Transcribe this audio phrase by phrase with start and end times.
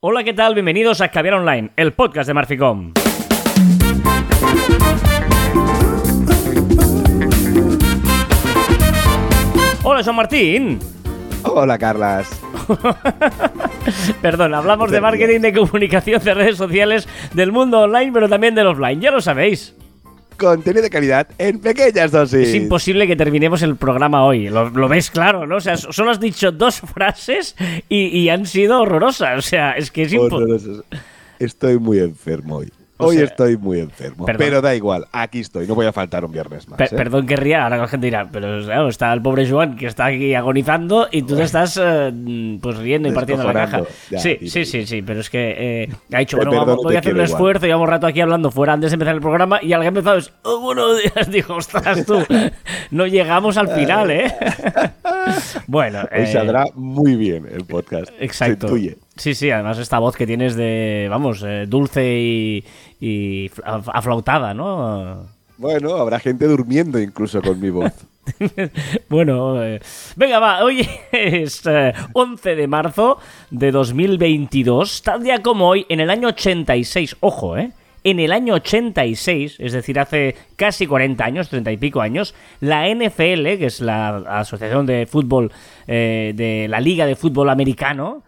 [0.00, 0.54] Hola, ¿qué tal?
[0.54, 2.92] Bienvenidos a Caviar Online, el podcast de Marficom.
[9.82, 10.78] Hola, soy Martín.
[11.42, 12.30] Hola, Carlas.
[14.22, 18.68] Perdón, hablamos de marketing, de comunicación, de redes sociales, del mundo online, pero también del
[18.68, 19.00] offline.
[19.00, 19.74] Ya lo sabéis.
[20.38, 22.48] Contenido de calidad en pequeñas dosis.
[22.48, 24.48] Es imposible que terminemos el programa hoy.
[24.48, 25.56] Lo, lo ves claro, ¿no?
[25.56, 27.56] O sea, solo has dicho dos frases
[27.88, 29.38] y, y han sido horrorosas.
[29.38, 30.82] O sea, es que es imposible.
[31.38, 32.72] Estoy muy enfermo hoy.
[32.98, 34.26] Hoy sea, estoy muy enfermo.
[34.26, 34.38] perdón.
[34.38, 35.66] Pero da igual, aquí estoy.
[35.66, 36.80] No voy a faltar un viernes más.
[36.80, 36.88] ¿eh?
[36.90, 40.06] Perdón que ría, ahora la gente dirá, pero claro, está el pobre Joan que está
[40.06, 43.82] aquí agonizando y tú te estás eh, pues riendo y partiendo la caja.
[44.10, 45.02] Ya, sí, sí, sí, sí.
[45.02, 47.30] pero es que eh, ha dicho, bueno, vamos, voy a hacer un igual.
[47.30, 49.86] esfuerzo, llevamos un rato aquí hablando fuera antes de empezar el programa y al que
[49.86, 52.24] ha empezado es, oh, buenos días, dijo, ostras tú,
[52.90, 54.34] no llegamos al final, ¿eh?
[55.66, 58.10] bueno, Hoy saldrá muy bien el podcast.
[58.18, 58.68] Exacto.
[58.68, 59.07] Se intuye.
[59.18, 62.64] Sí, sí, además esta voz que tienes de, vamos, eh, dulce y,
[63.00, 65.26] y fla- aflautada, ¿no?
[65.58, 67.92] Bueno, habrá gente durmiendo incluso con mi voz.
[69.08, 69.80] bueno, eh,
[70.16, 73.18] venga, va, hoy es eh, 11 de marzo
[73.50, 77.72] de 2022, tal día como hoy, en el año 86, ojo, ¿eh?
[78.04, 82.86] En el año 86, es decir, hace casi 40 años, 30 y pico años, la
[82.88, 85.50] NFL, que es la Asociación de Fútbol
[85.88, 88.22] eh, de la Liga de Fútbol Americano,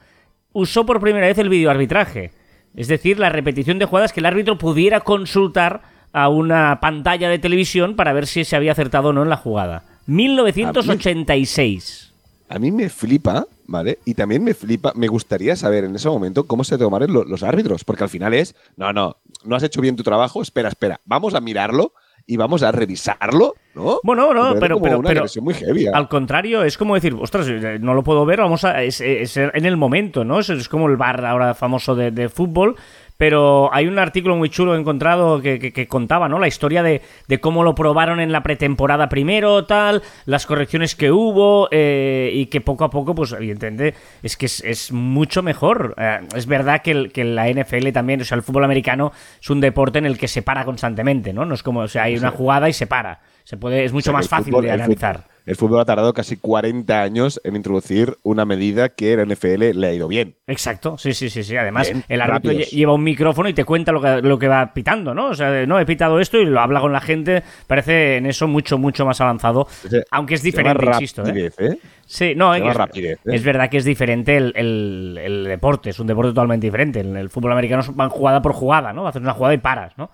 [0.52, 2.32] usó por primera vez el videoarbitraje.
[2.76, 7.38] Es decir, la repetición de jugadas que el árbitro pudiera consultar a una pantalla de
[7.38, 9.84] televisión para ver si se había acertado o no en la jugada.
[10.06, 12.12] 1986.
[12.48, 13.98] A mí me flipa, ¿vale?
[14.04, 17.44] Y también me flipa, me gustaría saber en ese momento cómo se tomaron lo- los
[17.44, 21.00] árbitros, porque al final es, no, no, no has hecho bien tu trabajo, espera, espera,
[21.04, 21.92] vamos a mirarlo
[22.32, 23.98] y vamos a revisarlo, ¿no?
[24.04, 25.86] Bueno, no, pero- como pero- una pero- agresión muy heavy.
[25.86, 25.90] ¿eh?
[25.92, 28.82] Al contrario, es como decir, ostras, eh, no lo puedo ver, vamos a.
[28.82, 30.38] Es, es en el momento, ¿no?
[30.40, 32.76] Es, es como el bar ahora famoso de, de fútbol.
[33.20, 36.38] Pero hay un artículo muy chulo encontrado que, que- que contaba, ¿no?
[36.38, 41.12] La historia de, de cómo lo probaron en la pretemporada primero, tal, las correcciones que
[41.12, 45.94] hubo, eh, y que poco a poco, pues, evidentemente, es que es, es mucho mejor.
[45.98, 49.50] Eh, es verdad que, el- que la NFL también, o sea, el fútbol americano es
[49.50, 51.44] un deporte en el que se para constantemente, ¿no?
[51.44, 53.20] No es como, o sea, hay una jugada y se para.
[53.44, 55.24] Se puede, es O mucho sea, más fácil fútbol- de analizar.
[55.46, 59.86] El fútbol ha tardado casi 40 años en introducir una medida que la NFL le
[59.86, 60.36] ha ido bien.
[60.46, 61.56] Exacto, sí, sí, sí, sí.
[61.56, 62.70] Además, Bien, el árbitro rápidos.
[62.70, 65.26] lleva un micrófono y te cuenta lo que, lo que va pitando, ¿no?
[65.28, 67.42] O sea, no, he pitado esto y lo habla con la gente.
[67.66, 69.66] Parece en eso mucho, mucho más avanzado.
[70.10, 71.22] Aunque es diferente, insisto.
[71.22, 71.26] ¿eh?
[71.26, 71.78] rapidez, ¿eh?
[72.06, 73.30] Sí, no, es, rapidez, ¿eh?
[73.36, 77.00] es verdad que es diferente el, el- el deporte, es un deporte totalmente diferente.
[77.00, 79.06] En el fútbol americano van jugada por jugada, ¿no?
[79.06, 80.10] Haces una jugada y paras, ¿no?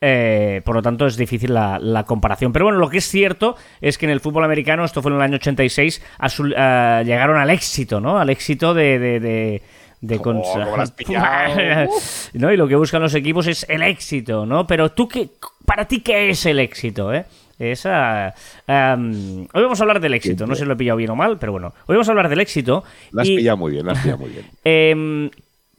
[0.00, 2.52] Eh, por lo tanto, es difícil la, la comparación.
[2.52, 5.16] Pero bueno, lo que es cierto es que en el fútbol americano, esto fue en
[5.16, 8.18] el año 86, a su- a- llegaron al éxito, ¿no?
[8.18, 8.98] Al éxito de.
[8.98, 9.62] de, de-
[10.00, 11.88] de cons- Oh.
[12.34, 12.52] ¿no?
[12.52, 14.64] Y lo que buscan los equipos es el éxito, ¿no?
[14.64, 15.28] Pero tú, qué,
[15.66, 17.24] para ti, ¿qué es el éxito, eh?
[17.58, 18.32] Esa,
[18.68, 21.16] am, hoy vamos a hablar del éxito, no sé si lo he pillado bien o
[21.16, 22.84] mal, pero bueno, hoy vamos a hablar del éxito.
[23.10, 24.46] Lo has y, pillado muy bien, lo has pillado muy bien.
[24.64, 25.30] em,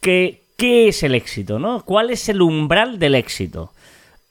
[0.02, 1.86] ¿qué, qué es el éxito, no?
[1.86, 3.72] ¿Cuál es el umbral del éxito?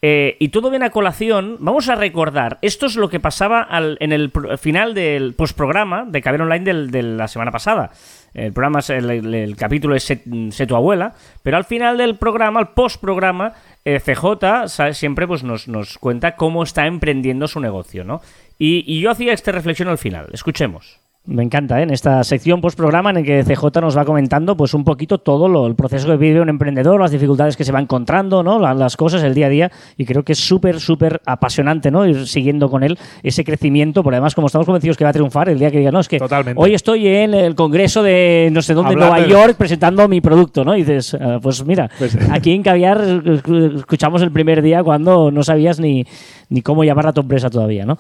[0.01, 1.57] Eh, y todo viene a colación.
[1.59, 6.43] Vamos a recordar, esto es lo que pasaba en el final del postprograma de Caber
[6.43, 7.91] Online de la semana pasada.
[8.35, 13.55] El programa, el, capítulo es Sé, tu abuela, pero al final del programa, al postprograma,
[13.85, 18.21] eh, CJ siempre pues, nos, nos cuenta cómo está emprendiendo su negocio, ¿no?
[18.59, 20.29] Y, y yo hacía esta reflexión al final.
[20.33, 21.01] Escuchemos.
[21.31, 21.83] Me encanta, ¿eh?
[21.83, 25.47] en esta sección postprograma en el que CJ nos va comentando pues un poquito todo
[25.47, 28.59] lo, el proceso que vive un emprendedor, las dificultades que se va encontrando, ¿no?
[28.59, 32.07] La- las cosas, el día a día, y creo que es súper, súper apasionante, ¿no?
[32.07, 35.51] Ir siguiendo con él ese crecimiento, por además, como estamos convencidos que va a triunfar,
[35.51, 36.59] el día que diga, no, es que Totalmente.
[36.63, 40.23] hoy estoy en el congreso de no sé dónde, Hablando Nueva de- York, presentando mi
[40.23, 40.75] producto, ¿no?
[40.75, 43.41] Y dices, "Ah, pues mira, Pues- aquí en Caviar eh,
[43.77, 46.07] escuchamos el primer día cuando no sabías ni,
[46.49, 47.99] ni cómo llamar a tu empresa todavía, ¿no?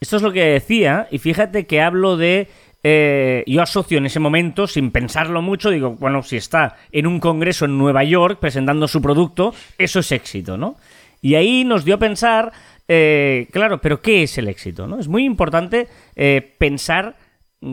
[0.00, 2.48] Esto es lo que decía, y fíjate que hablo de.
[2.82, 7.20] eh, yo asocio en ese momento, sin pensarlo mucho, digo, bueno, si está en un
[7.20, 10.76] congreso en Nueva York presentando su producto, eso es éxito, ¿no?
[11.20, 12.50] Y ahí nos dio a pensar,
[12.88, 14.86] eh, claro, pero ¿qué es el éxito?
[14.86, 14.98] ¿no?
[14.98, 17.16] Es muy importante eh, pensar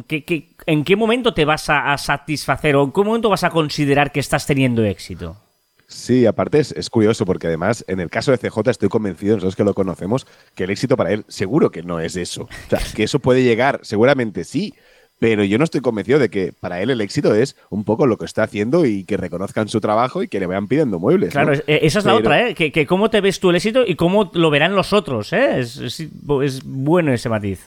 [0.06, 3.50] que, en qué momento te vas a, a satisfacer o en qué momento vas a
[3.50, 5.38] considerar que estás teniendo éxito.
[5.88, 9.56] Sí, aparte es, es curioso porque además en el caso de CJ estoy convencido, nosotros
[9.56, 12.44] que lo conocemos, que el éxito para él seguro que no es eso.
[12.44, 14.74] O sea, que eso puede llegar, seguramente sí,
[15.20, 18.18] pero yo no estoy convencido de que para él el éxito es un poco lo
[18.18, 21.32] que está haciendo y que reconozcan su trabajo y que le vayan pidiendo muebles.
[21.32, 22.54] Claro, eh, esa es la Pero- otra, ¿eh?
[22.54, 25.60] Que, que cómo te ves tú el éxito y cómo lo verán los otros, ¿eh?
[25.60, 26.02] Es, es-
[26.44, 27.62] es bueno ese matiz.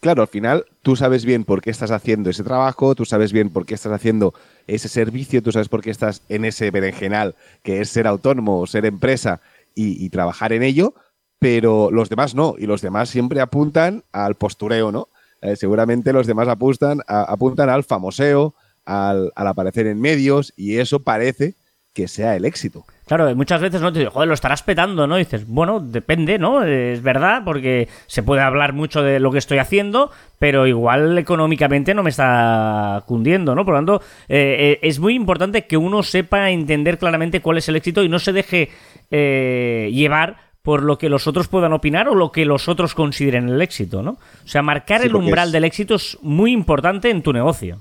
[0.00, 3.50] claro, al final tú sabes bien por qué estás haciendo ese trabajo, tú sabes bien
[3.50, 4.32] por qué estás haciendo
[4.66, 8.66] ese servicio, tú sabes por qué estás en ese berenjenal que es ser autónomo o
[8.66, 9.40] ser empresa
[9.74, 10.94] y, trabajar en ello,
[11.38, 15.08] pero los demás no, y los demás siempre apuntan al postureo, ¿no?
[15.40, 18.54] Eh, seguramente los demás apuntan, apuntan al famoseo,
[18.84, 21.54] al, al aparecer en medios, y eso parece
[21.94, 22.84] que sea el éxito.
[23.10, 25.16] Claro, muchas veces no te digo, joder, lo estarás petando, ¿no?
[25.16, 26.62] Y dices, bueno, depende, ¿no?
[26.62, 31.92] Es verdad, porque se puede hablar mucho de lo que estoy haciendo, pero igual económicamente
[31.92, 33.64] no me está cundiendo, ¿no?
[33.64, 37.68] Por lo tanto, eh, eh, es muy importante que uno sepa entender claramente cuál es
[37.68, 38.70] el éxito y no se deje
[39.10, 43.48] eh, llevar por lo que los otros puedan opinar o lo que los otros consideren
[43.48, 44.12] el éxito, ¿no?
[44.12, 47.80] O sea, marcar el umbral del éxito es muy importante en tu negocio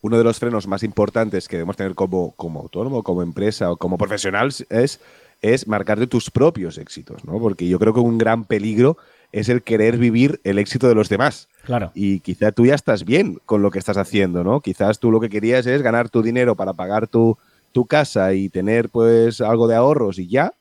[0.00, 3.76] uno de los frenos más importantes que debemos tener como, como autónomo, como empresa o
[3.76, 5.00] como profesional es,
[5.40, 7.38] es marcarte tus propios éxitos, ¿no?
[7.38, 8.96] Porque yo creo que un gran peligro
[9.32, 11.48] es el querer vivir el éxito de los demás.
[11.64, 11.90] Claro.
[11.94, 14.60] Y quizá tú ya estás bien con lo que estás haciendo, ¿no?
[14.60, 17.36] Quizás tú lo que querías es ganar tu dinero para pagar tu,
[17.72, 20.54] tu casa y tener pues algo de ahorros y ya.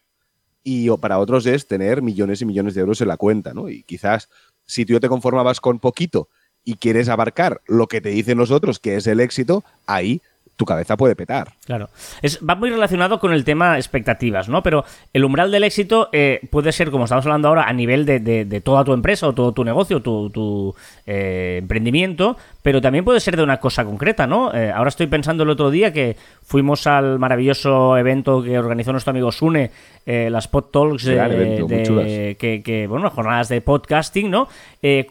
[0.64, 3.70] Y para otros es tener millones y millones de euros en la cuenta, ¿no?
[3.70, 4.30] Y quizás
[4.66, 6.28] si tú te conformabas con poquito
[6.68, 10.22] y quieres abarcar lo que te dicen los otros, que es el éxito, ahí
[10.58, 11.50] tu cabeza puede petar.
[11.66, 11.90] Claro.
[12.22, 14.64] Es, va muy relacionado con el tema expectativas, ¿no?
[14.64, 14.84] Pero
[15.14, 18.84] el umbral del éxito eh, puede ser, como estamos hablando ahora, a nivel de, toda
[18.84, 20.76] tu empresa o todo tu negocio, tu, tu
[21.06, 24.52] eh, emprendimiento, pero también puede ser de una cosa concreta, ¿no?
[24.52, 29.12] Eh, ahora estoy pensando el otro día que fuimos al maravilloso evento que organizó nuestro
[29.12, 29.70] amigo Sune,
[30.06, 34.48] las Pod Talks, que, que, bueno, jornadas de podcasting, ¿no?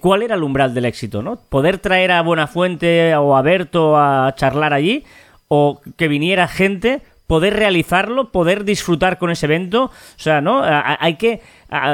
[0.00, 1.36] ¿Cuál era el umbral del éxito, ¿no?
[1.36, 5.04] Poder traer a Buenafuente o a Berto a charlar allí
[5.48, 9.84] o que viniera gente, poder realizarlo, poder disfrutar con ese evento.
[9.84, 10.62] O sea, ¿no?
[10.64, 11.40] Hay que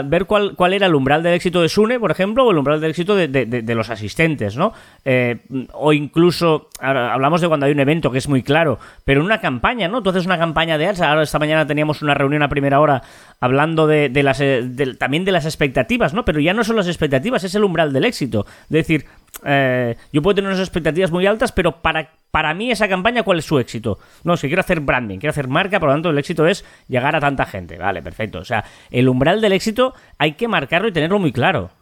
[0.04, 2.80] ver cuál, cuál era el umbral del éxito de Sune, por ejemplo, o el umbral
[2.80, 4.72] del éxito de, los asistentes, ¿no?
[5.04, 5.38] Eh,
[5.72, 9.40] o incluso, hablamos de cuando hay un evento que es muy claro, pero en una
[9.40, 10.02] campaña, ¿no?
[10.02, 13.02] Tú haces una campaña de ads, ahora esta mañana teníamos una reunión a primera hora
[13.42, 14.62] hablando de, las, eh,
[14.96, 16.24] también de las expectativas, ¿no?
[16.24, 18.46] Pero ya no son las expectativas, es el umbral del éxito.
[18.46, 19.04] Es decir,
[19.44, 23.40] eh, yo puedo tener unas expectativas muy altas, pero para, para mí esa campaña, ¿cuál
[23.40, 23.98] es su éxito?
[24.22, 27.16] No, si quiero hacer branding, quiero hacer marca, por lo tanto el éxito es llegar
[27.16, 27.76] a tanta gente.
[27.78, 28.38] Vale, perfecto.
[28.38, 31.72] O sea, el umbral del éxito hay que marcarlo y tenerlo muy claro.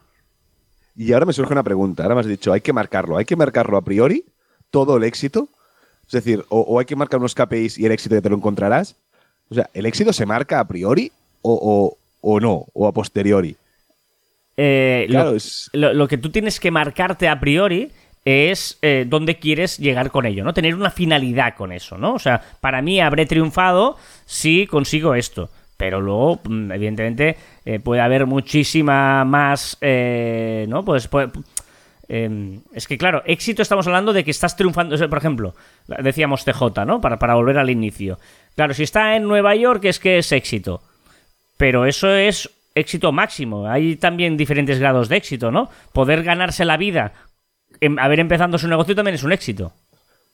[0.96, 2.04] Y ahora me surge una pregunta.
[2.04, 3.18] Ahora me has dicho, hay que marcarlo.
[3.18, 4.24] ¿Hay que marcarlo a priori?
[4.70, 5.50] ¿Todo el éxito?
[6.06, 8.96] Es decir, o, hay que marcar unos KPIs y el éxito ya te lo encontrarás.
[9.50, 11.12] O sea, ¿el éxito se marca a priori
[11.42, 12.66] o, o no?
[12.72, 13.56] ¿O a posteriori?
[14.62, 15.06] Eh,
[15.72, 17.90] lo, que tú tienes que marcarte a priori
[18.26, 20.52] es eh, dónde quieres llegar con ello, ¿no?
[20.52, 22.12] Tener una finalidad con eso, ¿no?
[22.12, 23.96] O sea, para mí habré triunfado
[24.26, 25.48] si consigo esto.
[25.78, 30.84] Pero luego, mm, evidentemente, eh, puede haber muchísima más, ¿no?
[30.84, 31.08] Pues,
[32.06, 34.94] em, es que, claro, éxito estamos hablando de que estás triunfando.
[35.08, 35.54] por ejemplo,
[36.02, 37.00] decíamos TJ, ¿no?
[37.00, 38.18] Para, para volver al inicio.
[38.56, 40.82] Claro, si está en Nueva York es que es éxito.
[41.60, 43.66] Pero eso es éxito máximo.
[43.66, 45.68] Hay también diferentes grados de éxito, ¿no?
[45.92, 47.12] Poder ganarse la vida,
[47.98, 49.70] haber empezado su negocio también es un éxito.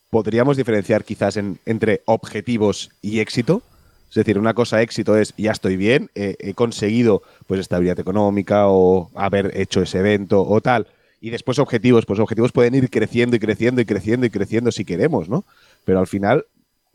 [0.09, 3.61] ¿Podríamos diferenciar quizás entre objetivos y éxito?
[4.07, 9.11] Es decir, una cosa éxito es ya estoy bien, he conseguido pues estabilidad económica o
[9.13, 10.87] haber hecho ese evento o tal.
[11.19, 14.85] Y después objetivos, pues objetivos pueden ir creciendo y creciendo y creciendo y creciendo si
[14.85, 15.43] queremos, ¿no?
[15.83, 16.45] Pero al final,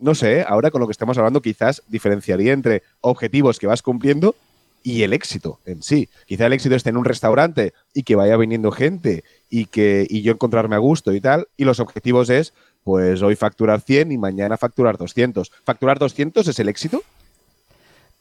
[0.02, 4.34] no sé, ahora con lo que estamos hablando quizás diferenciaría entre objetivos que vas cumpliendo
[4.82, 6.08] y el éxito en sí.
[6.26, 10.22] Quizá el éxito esté en un restaurante y que vaya viniendo gente y que y
[10.22, 11.46] yo encontrarme a gusto y tal.
[11.56, 12.52] Y los objetivos es,
[12.84, 15.52] pues hoy facturar 100 y mañana facturar 200.
[15.64, 17.02] ¿Facturar 200 es el éxito?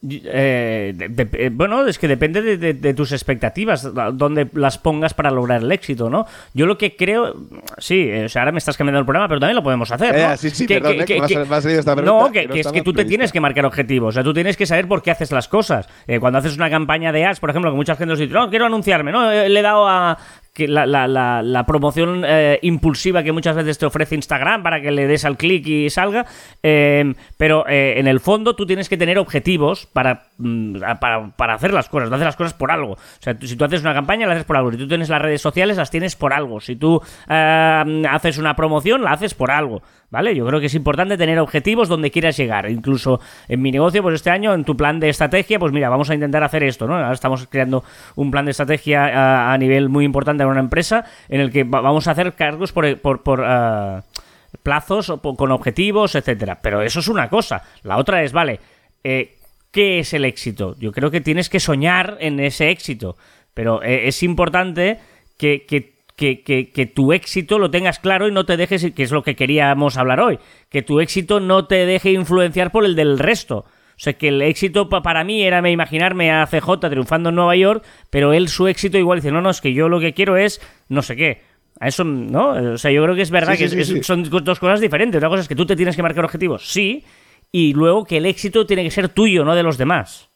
[0.10, 5.72] Eh, eh, bueno, es que depende de, tus expectativas, donde las pongas para lograr el
[5.72, 6.26] éxito, ¿no?
[6.56, 7.36] Yo lo que creo,
[7.78, 10.18] sí, o sea, ahora me estás cambiando el programa, pero también lo podemos hacer.
[10.18, 10.38] ¿no?
[10.38, 14.10] sí, sí, que, perdón, que, No, que, es que tú te tienes que marcar objetivos,
[14.10, 15.88] o sea, tú tienes que saber por qué haces las cosas.
[16.08, 18.50] Eh, cuando haces una campaña de ads, por ejemplo, que mucha gente nos dice, no,
[18.50, 19.30] quiero anunciarme, ¿no?
[19.30, 20.18] Le he dado a,
[20.68, 25.38] la, promoción eh, impulsiva que muchas veces te ofrece Instagram para que le des al
[25.38, 26.26] clic y salga.
[26.64, 31.54] Eh, pero eh, en el fondo tú tienes que tener objetivos para, mm, para, para,
[31.54, 32.10] hacer las cosas.
[32.10, 32.94] No haces las cosas por algo.
[32.94, 34.72] O sea, si tú haces una campaña, la haces por algo.
[34.72, 36.60] Si tú tienes las redes sociales, las tienes por algo.
[36.60, 39.82] Si tú haces una promoción, la haces por algo.
[40.12, 40.36] ¿Vale?
[40.36, 42.70] Yo creo que es importante tener objetivos donde quieras llegar.
[42.70, 46.10] Incluso en mi negocio, pues este año, en tu plan de estrategia, pues mira, vamos
[46.10, 46.96] a intentar hacer esto, ¿no?
[46.96, 51.40] Ahora estamos creando un plan de estrategia a, nivel muy importante en una empresa en
[51.40, 54.02] el que vamos a hacer cargos por, por, por uh,
[54.62, 56.60] plazos con objetivos, etcétera.
[56.62, 57.64] Pero eso es una cosa.
[57.84, 58.60] La otra es, vale,
[59.06, 59.38] eh,
[59.72, 60.76] ¿qué es el éxito?
[60.78, 63.16] Yo creo que tienes que soñar en ese éxito.
[63.54, 65.00] Pero eh, es importante
[65.38, 65.66] que
[66.16, 69.24] que, que, que, tu éxito lo tengas claro y no te dejes, que es lo
[69.24, 70.40] que queríamos hablar hoy,
[70.70, 73.66] que tu éxito no te deje influenciar por el del resto.
[74.02, 77.86] O sea, que el éxito para mí era imaginarme a CJ triunfando en Nueva York,
[78.10, 80.60] pero él su éxito igual dice, no, no, es que yo lo que quiero es
[80.90, 81.42] no sé qué.
[81.80, 82.74] A eso, ¿no?
[82.74, 85.20] O sea, yo creo que es verdad que son dos cosas diferentes.
[85.20, 87.04] Una cosa es que tú te tienes que marcar objetivos, sí,
[87.52, 90.31] y luego que el éxito tiene que ser tuyo, no de los demás.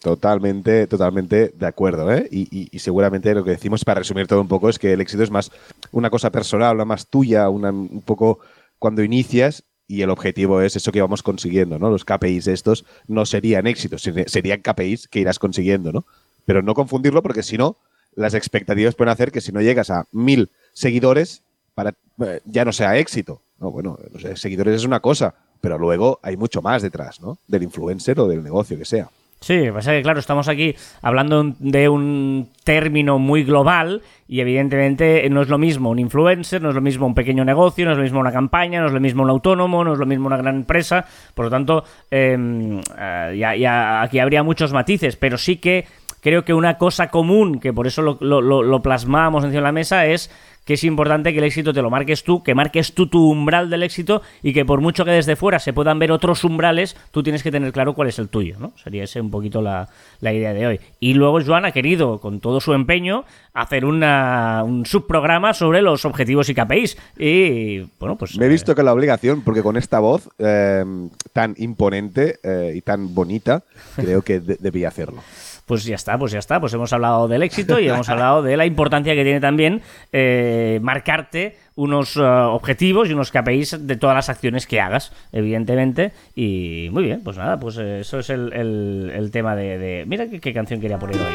[0.00, 2.28] Totalmente, totalmente de acuerdo, ¿eh?
[2.30, 5.30] Y, seguramente lo que decimos para resumir todo un poco es que el éxito es
[5.30, 5.50] más
[5.90, 8.38] una cosa personal, una más tuya, una, un poco
[8.78, 11.90] cuando inicias y el objetivo es eso que vamos consiguiendo, ¿no?
[11.90, 16.04] Los KPIs estos no serían éxitos, serían KPIs que irás consiguiendo, ¿no?
[16.44, 17.76] Pero no confundirlo porque si no,
[18.14, 21.42] las expectativas pueden hacer que si no llegas a mil seguidores,
[21.74, 23.40] para, eh, ya no sea éxito.
[23.58, 23.98] No, bueno,
[24.34, 27.38] seguidores es una cosa, pero luego hay mucho más detrás, ¿no?
[27.46, 29.10] Del influencer o del negocio que sea.
[29.38, 35.42] Sí, pasa que claro, estamos aquí hablando de un término muy global y evidentemente no
[35.42, 38.02] es lo mismo un influencer, no es lo mismo un pequeño negocio, no es lo
[38.02, 40.56] mismo una campaña, no es lo mismo un autónomo, no es lo mismo una gran
[40.56, 41.04] empresa.
[41.34, 45.84] Por lo tanto, em, eh, ya, aquí habría muchos matices, pero sí que
[46.20, 50.06] creo que una cosa común, que por eso lo, lo plasmamos encima de la mesa,
[50.06, 50.30] es
[50.66, 53.70] que es importante que el éxito te lo marques tú, que marques tú tu umbral
[53.70, 57.22] del éxito y que por mucho que desde fuera se puedan ver otros umbrales, tú
[57.22, 58.72] tienes que tener claro cuál es el tuyo, ¿no?
[58.82, 59.88] Sería ese un poquito la,
[60.20, 60.80] idea de hoy.
[60.98, 66.04] Y luego Joan ha querido, con todo su empeño, hacer una, un subprograma sobre los
[66.04, 66.98] objetivos y KPIs.
[67.16, 68.36] Y bueno, pues...
[68.36, 70.84] Me he visto que la obligación, porque con esta voz eh,
[71.32, 73.62] tan imponente eh, y tan bonita,
[73.94, 75.22] creo que debía hacerlo
[75.66, 76.58] pues ya está, pues ya está.
[76.60, 79.82] Pues hemos hablado del éxito y hemos hablado de la importancia que tiene también
[80.12, 86.12] eh, marcarte unos eh, objetivos y unos KPIs de todas las acciones que hagas, evidentemente.
[86.34, 90.80] Y muy bien, pues nada, pues eh, eso es el, tema de, Mira qué, canción
[90.80, 91.34] quería poner hoy.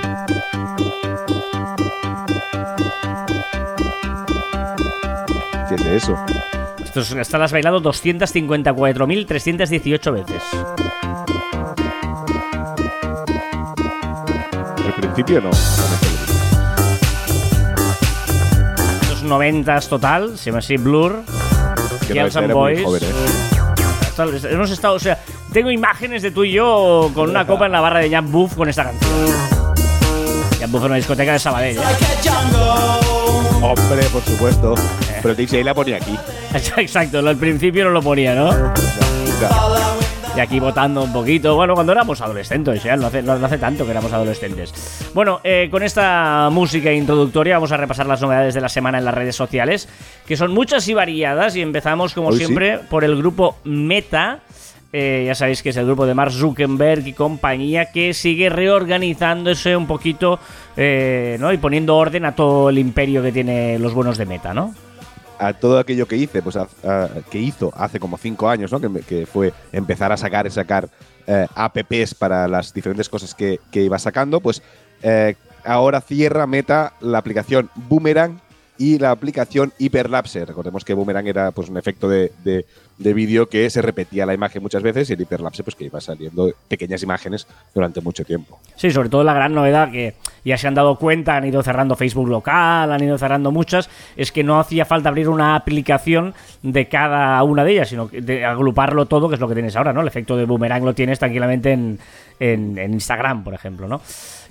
[5.69, 6.17] ¿Qué es eso?
[6.83, 10.43] Esto, esta la has bailado 254.318 veces.
[15.13, 15.49] Principio no.
[19.09, 21.23] Los 90 total, se llama así Blur.
[22.07, 22.79] Que Girls and Boys.
[22.79, 24.49] ¿eh?
[24.49, 25.19] Hemos estado, o sea,
[25.51, 28.55] tengo imágenes de tú y yo con una copa en la barra de Jan Buff
[28.55, 29.11] con esta canción.
[30.59, 31.77] Jan Buff en una discoteca de Sabadell.
[31.77, 31.81] ¿eh?
[33.61, 34.75] Hombre, por supuesto.
[34.75, 35.19] Eh.
[35.21, 36.17] Pero Dixie la ponía aquí.
[36.77, 38.51] Exacto, al principio no lo ponía, ¿no?
[40.41, 41.55] Aquí votando un poquito.
[41.55, 44.73] Bueno, cuando éramos adolescentes, ya no hace, no hace tanto que éramos adolescentes.
[45.13, 49.05] Bueno, eh, con esta música introductoria vamos a repasar las novedades de la semana en
[49.05, 49.87] las redes sociales,
[50.25, 54.39] que son muchas y variadas, y empezamos como siempre por el grupo Meta.
[54.93, 59.77] Eh, ya sabéis que es el grupo de Mark Zuckerberg y compañía que sigue reorganizándose
[59.77, 60.37] un poquito
[60.75, 61.53] eh, ¿no?
[61.53, 64.75] y poniendo orden a todo el imperio que tiene los buenos de Meta, ¿no?
[65.41, 66.55] A todo aquello que hice, pues
[67.31, 68.79] que hizo hace como cinco años, ¿no?
[68.79, 70.87] Que, fue empezar a sacar y sacar
[71.25, 74.61] eh, apps para las diferentes cosas que, iba sacando, pues
[75.01, 78.39] eh, ahora cierra Meta la aplicación Boomerang
[78.77, 80.45] y la aplicación Hyperlapse.
[80.45, 82.31] Recordemos que Boomerang era pues un efecto de,
[83.01, 85.99] de vídeo que se repetía la imagen muchas veces y el hiperlapse pues que iba
[85.99, 88.59] saliendo pequeñas imágenes durante mucho tiempo.
[88.75, 90.13] Sí, sobre todo la gran novedad que
[90.45, 94.31] ya se han dado cuenta, han ido cerrando Facebook local, han ido cerrando muchas, es
[94.31, 99.05] que no hacía falta abrir una aplicación de cada una de ellas, sino de agruparlo
[99.07, 100.01] todo, que es lo que tienes ahora, ¿no?
[100.01, 101.99] El efecto de boomerang lo tienes tranquilamente en,
[102.39, 104.01] en, Instagram, por ejemplo, ¿no?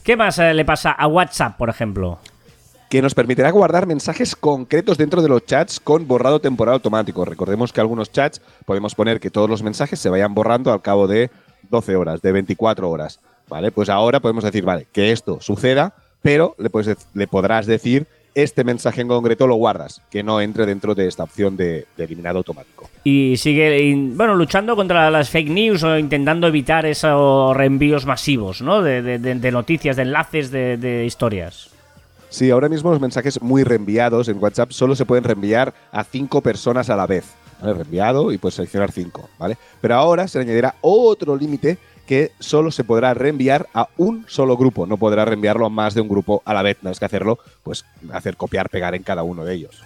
[0.02, 2.18] ¿Qué más eh, le pasa a WhatsApp, por ejemplo?
[2.90, 7.24] Que nos permitirá guardar mensajes concretos dentro de los chats con borrado temporal automático.
[7.24, 11.06] Recordemos que algunos chats podemos poner que todos los mensajes se vayan borrando al cabo
[11.06, 11.30] de
[11.70, 13.20] 12 horas, de 24 horas.
[13.48, 13.70] ¿Vale?
[13.70, 18.64] Pues ahora podemos decir, vale, que esto suceda, pero le, puedes, le podrás decir este
[18.64, 22.90] mensaje en concreto lo guardas, que no entre dentro de esta opción de, eliminado automático.
[23.04, 28.82] Y sigue, bueno, luchando contra las fake news o intentando evitar esos reenvíos masivos, ¿no?
[28.82, 31.70] De, de noticias, de enlaces, de historias.
[32.30, 36.40] Sí, ahora mismo los mensajes muy reenviados en WhatsApp solo se pueden reenviar a cinco
[36.40, 37.24] personas a la vez.
[37.60, 39.58] Reenviado y puedes seleccionar cinco, ¿vale?
[39.80, 44.86] Pero ahora se añadirá otro límite que solo se podrá reenviar a un solo grupo.
[44.86, 46.78] No podrá reenviarlo a más de un grupo a la vez.
[46.82, 49.82] No es que hacerlo, pues hacer copiar, pegar en cada uno de ellos.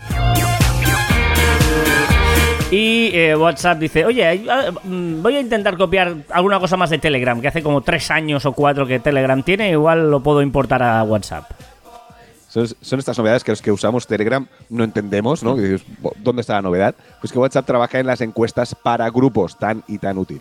[2.70, 6.98] Y eh, WhatsApp dice, oye, ah, mm, voy a intentar copiar alguna cosa más de
[6.98, 10.82] Telegram, que hace como tres años o cuatro que Telegram tiene, igual lo puedo importar
[10.82, 11.53] a WhatsApp.
[12.54, 15.56] Son, estas novedades que los que usamos Telegram no entendemos, ¿no?
[16.22, 16.94] ¿Dónde está la novedad?
[17.20, 20.40] Pues que WhatsApp trabaja en las encuestas para grupos, tan y tan útil.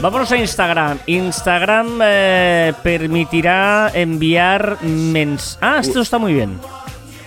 [0.00, 0.98] Vámonos a Instagram.
[1.06, 5.58] Instagram eh, permitirá enviar mens...
[5.60, 6.58] Ah, esto está muy bien.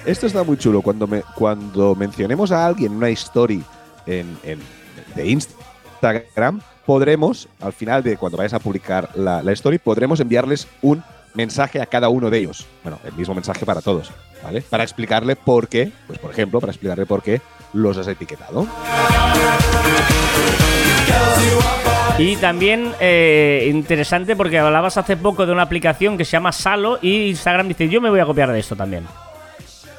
[0.05, 0.81] Esto está muy chulo.
[0.81, 3.63] Cuando, me, cuando mencionemos a alguien una story
[4.05, 4.59] en, en-
[5.15, 10.67] de Instagram, podremos, al final de cuando vayas a publicar la, la story, podremos enviarles
[10.81, 12.65] un mensaje a cada uno de ellos.
[12.83, 14.11] Bueno, el mismo mensaje para todos,
[14.43, 14.61] ¿vale?
[14.61, 17.41] Para explicarle por qué, pues por ejemplo, para explicarle por qué
[17.73, 18.65] los has etiquetado.
[22.17, 26.97] Y también eh, interesante porque hablabas hace poco de una aplicación que se llama Salo
[27.01, 29.05] y Instagram dice yo me voy a copiar de esto también.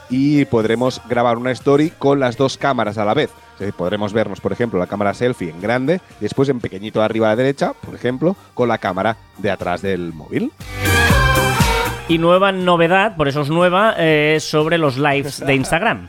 [0.09, 3.31] y podremos grabar una story con las dos cámaras a la vez.
[3.58, 7.30] Decir, podremos vernos, por ejemplo, la cámara selfie en grande después en pequeñito arriba a
[7.30, 10.52] la derecha, por ejemplo, con la cámara de atrás del móvil.
[12.08, 16.08] Y nueva novedad, por eso es nueva, eh, sobre los lives de Instagram.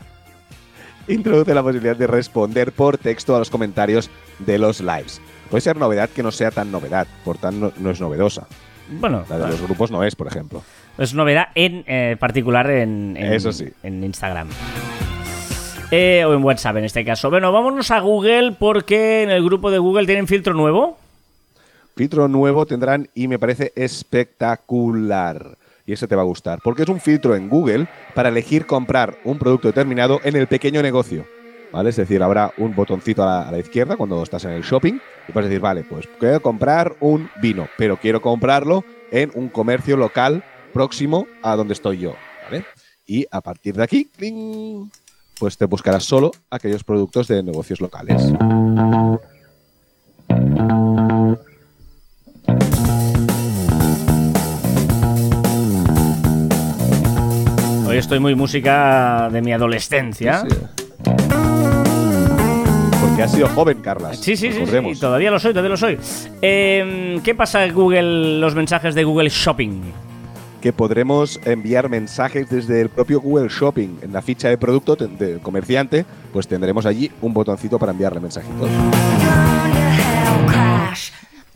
[1.08, 5.22] Introduce la posibilidad de responder por texto a los comentarios de los lives.
[5.50, 8.46] Puede ser novedad que no sea tan novedad, por tanto no, no es novedosa.
[8.89, 10.62] Bueno, La de los grupos no es, por ejemplo.
[10.98, 13.70] es novedad en eh, particular en, en- Eso sí.
[13.84, 14.50] en Instagram.
[15.89, 17.29] Eh, o en WhatsApp en este caso.
[17.29, 20.98] Bueno, vámonos a Google porque en el grupo de Google tienen filtro nuevo.
[21.96, 25.58] Filtro nuevo tendrán y me parece espectacular.
[25.86, 29.17] Y ese te va a gustar, porque es un filtro en Google para elegir comprar
[29.24, 31.25] un producto determinado en el pequeño negocio.
[31.72, 31.89] ¿Vale?
[31.89, 35.50] Es decir, habrá un botoncito a la, izquierda cuando estás en el shopping y puedes
[35.50, 41.27] decir, vale, pues quiero comprar un vino, pero quiero comprarlo en un comercio local próximo
[41.41, 42.15] a donde estoy yo.
[42.44, 42.65] ¿vale?
[43.06, 44.89] Y a partir de aquí, ¡cling!
[45.39, 48.22] Pues te buscarás solo aquellos productos de negocios locales.
[57.88, 60.41] Hoy estoy muy música de mi adolescencia.
[60.41, 60.56] Sí.
[63.01, 64.20] Porque has sido joven, Carlas.
[64.20, 65.98] Sí, sí, sí, todavía lo soy, todavía lo soy.
[66.41, 70.07] Eh, ¿Qué pasa Google, los mensajes de Google Shopping?
[70.62, 74.00] Que podremos enviar mensajes desde el propio Google Shopping.
[74.02, 78.70] En la ficha de producto del comerciante, pues tendremos allí un botoncito para enviarle mensajitos.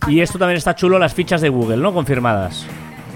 [0.07, 1.93] Y esto también está chulo, las fichas de Google, ¿no?
[1.93, 2.65] Confirmadas.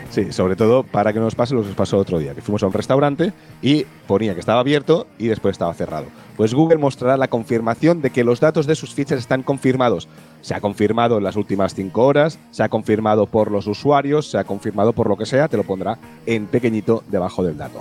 [0.09, 2.41] Sí, sobre todo para que no nos pase lo que nos pasó otro día, que
[2.41, 6.05] fuimos a un restaurante y ponía que estaba abierto y después estaba cerrado.
[6.37, 10.07] Pues Google mostrará la confirmación de que los datos de sus fichas están confirmados.
[10.41, 14.37] Se ha confirmado en las últimas cinco horas, se ha confirmado por los usuarios, se
[14.37, 17.79] ha confirmado por lo que sea, te lo pondrá en pequeñito debajo del dato.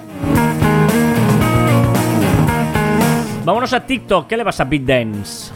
[3.44, 4.26] Vámonos a TikTok.
[4.26, 5.52] ¿Qué le pasa a BitDance?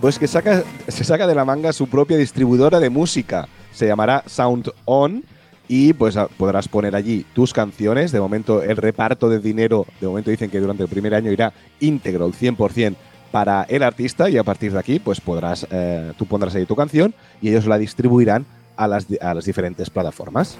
[0.00, 3.48] Pues que saca, se saca de la manga su propia distribuidora de música.
[3.72, 5.24] Se llamará Sound On
[5.68, 8.10] y pues podrás poner allí tus canciones.
[8.10, 11.52] De momento el reparto de dinero, de momento dicen que durante el primer año irá
[11.80, 12.96] íntegro, el 100%
[13.30, 16.74] para el artista y a partir de aquí pues podrás, eh, tú pondrás ahí tu
[16.74, 20.58] canción y ellos la distribuirán a las, a las diferentes plataformas.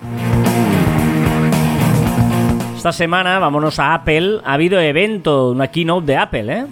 [2.77, 4.41] Esta semana, vámonos a Apple.
[4.45, 6.67] Ha habido evento, una keynote de Apple, ¿eh?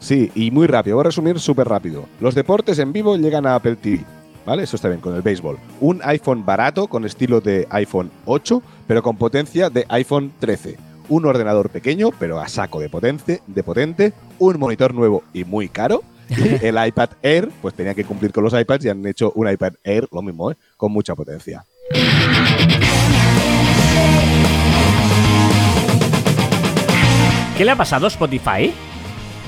[0.00, 2.06] Sí, y muy rápido, voy a resumir súper rápido.
[2.20, 4.04] Los deportes en vivo llegan a Apple TV,
[4.48, 4.62] ¿vale?
[4.62, 5.58] Eso está bien, con el béisbol.
[5.80, 10.78] Un iPhone barato con estilo de iPhone 8, pero con potencia de iPhone 13.
[11.10, 14.12] Un ordenador pequeño, pero a saco de potente, de potente.
[14.38, 16.02] Un monitor nuevo y muy caro.
[16.30, 19.50] Y el iPad Air, pues tenía que cumplir con los iPads y han hecho un
[19.50, 20.56] iPad Air, lo mismo, ¿eh?
[20.78, 21.64] Con mucha potencia.
[27.56, 28.72] ¿Qué le ha pasado a Spotify?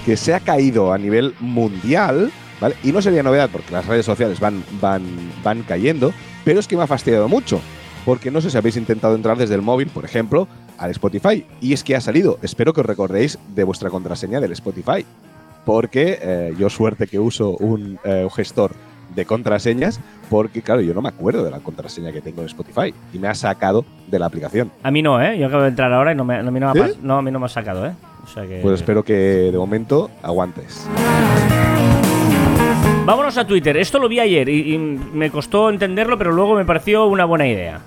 [0.05, 2.77] que se ha caído a nivel mundial, ¿vale?
[2.83, 5.03] Y no sería novedad porque las redes sociales van, van,
[5.43, 6.13] van cayendo,
[6.45, 7.61] pero es que me ha fastidiado mucho.
[8.05, 11.45] Porque no sé si habéis intentado entrar desde el móvil, por ejemplo, al Spotify.
[11.61, 12.39] Y es que ha salido.
[12.43, 15.05] Espero que os recordéis de vuestra contraseña del Spotify.
[15.65, 18.73] Porque eh, yo suerte que uso un eh, gestor
[19.15, 22.95] de contraseñas, porque claro, yo no me acuerdo de la contraseña que tengo en Spotify.
[23.13, 24.73] Y me ha sacado de la aplicación.
[24.83, 25.39] A mí no, ¿eh?
[25.39, 27.23] Yo acabo de entrar ahora y no me, no, a mí no me no, a
[27.23, 27.93] mí no me ha sacado, ¿eh?
[28.25, 28.61] O sea que...
[28.63, 30.87] Pues espero que de momento aguantes.
[33.05, 33.77] Vámonos a Twitter.
[33.77, 37.49] Esto lo vi ayer y, y me costó entenderlo, pero luego me pareció una buena
[37.49, 37.81] idea.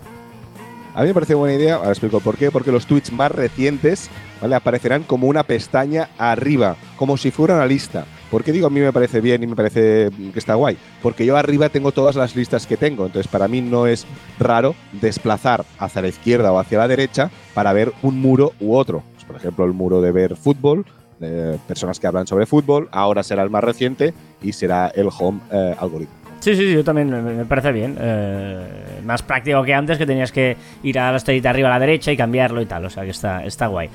[0.95, 4.11] A mí me parece buena idea, ahora explico por qué, porque los tweets más recientes
[4.39, 4.53] ¿vale?
[4.53, 8.05] aparecerán como una pestaña arriba, como si fuera una lista.
[8.29, 10.77] ¿Por qué digo a mí me parece bien y me parece que está guay?
[11.01, 14.05] Porque yo arriba tengo todas las listas que tengo, entonces para mí no es
[14.37, 19.03] raro desplazar hacia la izquierda o hacia la derecha para ver un muro u otro.
[19.13, 20.85] Pues, por ejemplo, el muro de ver fútbol,
[21.19, 25.39] de personas que hablan sobre fútbol, ahora será el más reciente y será el home
[25.51, 26.23] eh, algoritmo.
[26.43, 27.95] Sí, sí, sí, yo también me, parece bien.
[27.97, 31.79] Eh, más práctico que antes, que tenías que ir a la estrellita arriba a la
[31.79, 32.83] derecha y cambiarlo y tal.
[32.83, 33.89] O sea que está, está guay.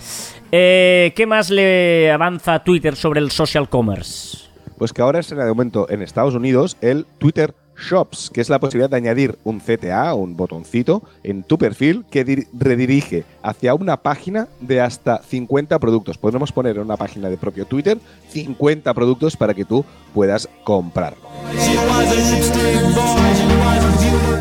[0.51, 4.49] Eh, ¿Qué más le avanza Twitter sobre el social commerce?
[4.79, 8.59] Pues que ahora es de momento en Estados Unidos el Twitter Shops, que es la
[8.59, 14.49] posibilidad de añadir un CTA, un botoncito, en tu perfil que redirige hacia una página
[14.61, 16.19] de hasta 50 productos.
[16.19, 17.99] Podremos poner en una página de propio Twitter
[18.31, 21.29] 50 productos para que tú puedas comprarlo.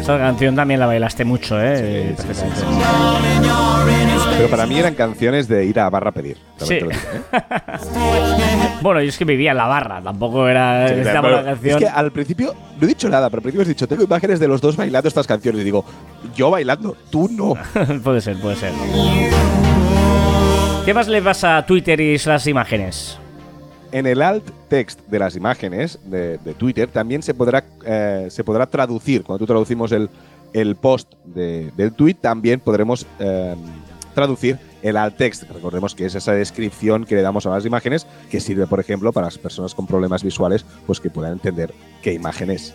[0.07, 2.15] Esa canción también la bailaste mucho, ¿eh?
[4.37, 6.37] Pero para mí eran canciones de ir a barra a pedir.
[6.59, 6.75] Sí.
[6.75, 6.89] ¿eh?
[8.81, 11.83] bueno, yo es que vivía en la barra, tampoco era la canción.
[11.83, 14.39] Es que al principio no he dicho nada, pero al principio has dicho, tengo imágenes
[14.39, 15.59] de los dos bailando estas canciones.
[15.59, 15.83] Y digo,
[16.33, 17.55] yo bailando, tú no.
[18.01, 18.71] puede ser, puede ser.
[20.85, 23.19] ¿Qué más le pasa a Twitter y las imágenes?
[23.91, 28.65] En el alt text de las imágenes de, Twitter también se podrá, eh, se podrá
[28.65, 29.23] traducir.
[29.23, 30.09] Cuando tú traducimos el,
[30.53, 33.55] el post del tweet, también podremos eh,
[34.13, 35.43] traducir el alt text.
[35.43, 39.11] Recordemos que es esa descripción que le damos a las imágenes que sirve, por ejemplo,
[39.13, 42.73] para las personas con problemas visuales, pues que puedan entender qué imagen es.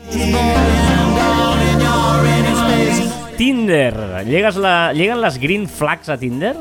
[3.37, 4.25] Tinder.
[4.27, 6.57] ¿Llegas la, ¿Llegan las green flags a Tinder?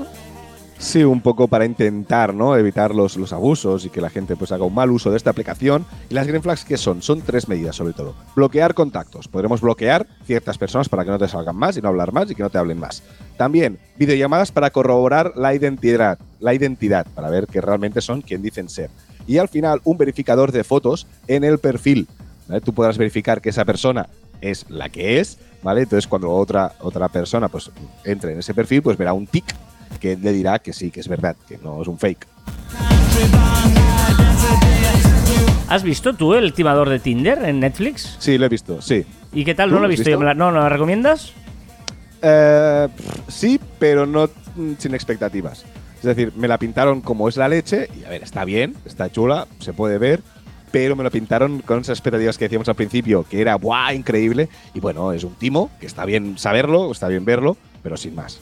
[0.81, 2.57] Sí, un poco para intentar ¿no?
[2.57, 5.29] evitar los, los, abusos y que la gente pues haga un mal uso de esta
[5.29, 5.85] aplicación.
[6.09, 7.03] ¿Y las green flags qué son?
[7.03, 8.15] Son tres medidas sobre todo.
[8.35, 9.27] Bloquear contactos.
[9.27, 12.35] Podremos bloquear ciertas personas para que no te salgan más y no hablar más y
[12.35, 13.03] que no te hablen más.
[13.37, 18.67] También videollamadas para corroborar la identidad, la identidad, para ver que realmente son quien dicen
[18.67, 18.89] ser.
[19.27, 22.07] Y al final un verificador de fotos en el perfil.
[22.65, 24.09] Tú podrás verificar que esa persona
[24.41, 25.83] es la que es, ¿vale?
[25.83, 27.69] Entonces cuando otra, otra persona pues
[28.03, 29.45] entre en ese perfil, pues verá un tic
[29.99, 32.27] que le dirá que sí, que es verdad, que no es un fake.
[35.69, 38.17] ¿Has visto tú el timador de Tinder en Netflix?
[38.19, 39.05] Sí, lo he visto, sí.
[39.31, 39.71] ¿Y qué tal?
[39.71, 40.09] No lo he visto.
[40.09, 40.19] Yo.
[40.19, 41.31] ¿No, ¿No la recomiendas?
[42.21, 42.87] Eh,
[43.27, 44.29] sí, pero no
[44.77, 45.63] sin expectativas.
[45.97, 49.11] Es decir, me la pintaron como es la leche y a ver, está bien, está
[49.11, 50.21] chula, se puede ver,
[50.71, 53.93] pero me lo pintaron con esas expectativas que decíamos al principio, que era ¡buah!
[53.93, 54.49] increíble.
[54.73, 58.39] Y bueno, es un timo, que está bien saberlo, está bien verlo, pero sin más.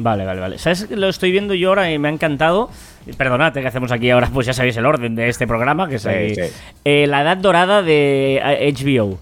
[0.00, 0.58] Vale, vale, vale.
[0.58, 0.90] ¿Sabes?
[0.90, 2.70] Lo estoy viendo yo ahora y me ha encantado.
[3.18, 6.06] Perdonad que hacemos aquí ahora, pues ya sabéis el orden de este programa, que es
[6.06, 8.40] eh, la edad dorada de
[8.74, 9.12] HBO.
[9.12, 9.16] Eh,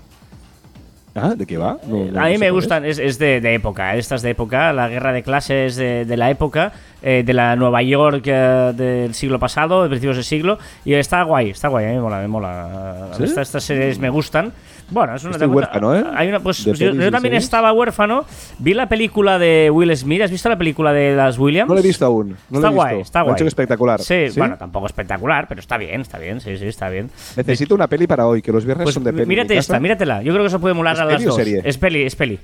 [1.16, 1.34] ¿Ah?
[1.36, 1.78] ¿De qué va?
[1.82, 6.16] a mí me gustan, es, de, época, estas de época, la guerra de clases de,
[6.16, 10.94] la época, eh, de la Nueva York del siglo pasado, de principios del siglo, y
[10.94, 13.10] está guay, está guay, a mí me mola, me mola.
[13.18, 14.52] estas series me gustan.
[14.90, 16.04] Bueno, es una Estoy huérfano, ¿eh?
[16.14, 18.24] Hay una, pues yo, también estaba huérfano.
[18.58, 20.22] Vi la película de Will Smith.
[20.22, 21.68] ¿Has visto la película de las Williams?
[21.68, 22.36] No la he visto aún.
[22.48, 23.46] No está he guay, está guay.
[23.46, 24.00] Espectacular.
[24.00, 26.40] Sí, bueno, tampoco espectacular, pero está bien, está bien.
[26.40, 27.10] Sí, sí, está bien.
[27.36, 29.26] Necesito una peli para hoy, que los viernes pues son de peli.
[29.26, 30.22] Mírate esta, míratela.
[30.22, 31.34] Yo creo que eso puede molar a las dos.
[31.34, 31.60] Serie?
[31.64, 32.38] Es peli, es peli.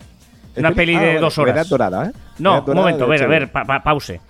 [0.56, 1.68] una peli, de ah, dos horas.
[1.68, 2.12] Dorada, ¿eh?
[2.38, 3.50] No, un momento, a ver, a ver,
[3.82, 4.20] pause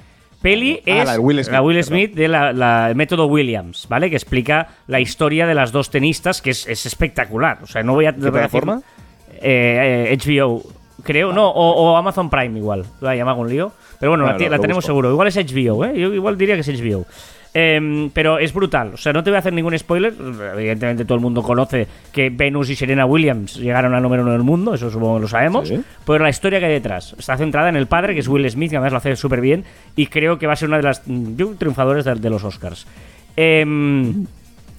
[0.45, 1.07] peli ah, es
[1.49, 4.11] la, Will Smith, de la, método Williams, ¿vale?
[4.11, 7.61] Que explica la historia de las dos tenistas, que es, espectacular.
[7.63, 8.83] O sea, no voy a, ¿Qué plataforma?
[9.41, 10.63] Eh, HBO,
[11.03, 12.85] creo, no, o, Amazon Prime igual.
[13.01, 13.73] Me hago un lío.
[13.99, 15.11] Pero bueno, la, tenemos seguro.
[15.11, 15.99] Igual es HBO, ¿eh?
[15.99, 17.07] Yo igual diría que es HBO.
[17.57, 18.95] Em, pero es brutal.
[18.95, 20.13] O sea, no te voy a hacer ningún spoiler.
[20.57, 24.43] Evidentemente todo el mundo conoce que Venus y Serena Williams llegaron al número uno del
[24.43, 24.75] mundo.
[24.75, 25.73] Eso supongo que lo sabemos.
[26.05, 28.71] Pero la historia que hay detrás está centrada en el padre, que es Will Smith,
[28.71, 29.65] que además lo hace súper bien.
[29.95, 32.89] Y creo que va a ser una de las mm, triunfadores de, los Oscars.
[33.37, 34.27] Em,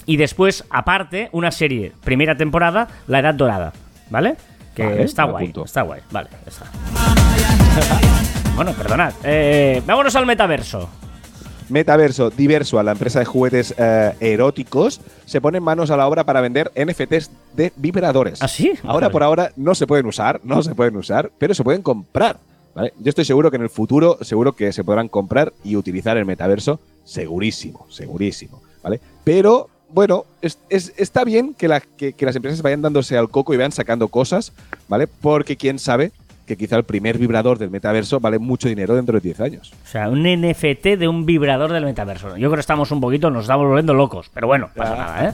[0.06, 3.72] y después, aparte, una serie, primera temporada, La Edad Dorada.
[4.10, 4.36] ¿Vale?
[4.76, 5.54] Que está guay.
[5.64, 6.02] Está guay.
[6.12, 6.66] Vale, está.
[8.58, 9.14] bueno, perdonad.
[9.24, 10.90] Eh, vámonos al metaverso.
[11.70, 16.24] Metaverso Diverso, a la empresa de juguetes eh, eróticos, se pone manos a la obra
[16.24, 18.42] para vender NFTs de vibradores.
[18.42, 18.74] ¿Ah, sí?
[18.84, 22.38] Ahora por ahora no se pueden usar, no se pueden usar, pero se pueden comprar.
[22.76, 26.26] Yo estoy seguro que en el futuro, seguro que se podrán comprar y utilizar el
[26.26, 28.62] metaverso, segurísimo, segurísimo.
[28.84, 29.00] ¿vale?
[29.24, 34.10] Pero bueno, está bien que, que, las empresas vayan dándose al coco y vayan sacando
[34.10, 34.52] cosas,
[34.90, 35.08] ¿vale?
[35.08, 36.12] Porque quién sabe
[36.46, 39.74] que quizá el primer vibrador del metaverso vale mucho dinero dentro de 10 años.
[39.84, 42.30] O sea, un NFT de un vibrador del metaverso.
[42.30, 45.34] Yo creo que estamos un poquito, nos estamos volviendo locos, pero bueno, pasa nada, ¿eh?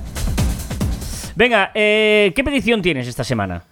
[1.36, 3.63] Venga, eh, ¿qué petición tienes esta semana?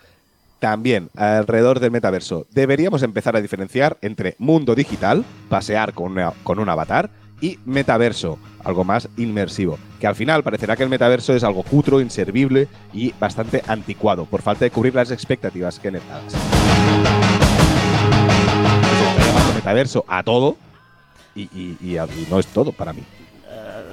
[0.59, 6.67] También, alrededor del metaverso, deberíamos empezar a diferenciar entre mundo digital, pasear con, con un
[6.67, 7.09] avatar,
[7.41, 12.01] y metaverso, algo más inmersivo, que al final parecerá que el metaverso es algo cutro,
[12.01, 16.35] inservible y bastante anticuado, por falta de cubrir las expectativas generadas
[19.55, 20.57] metaverso a todo
[21.35, 21.47] y,
[22.29, 23.01] no es todo para mí.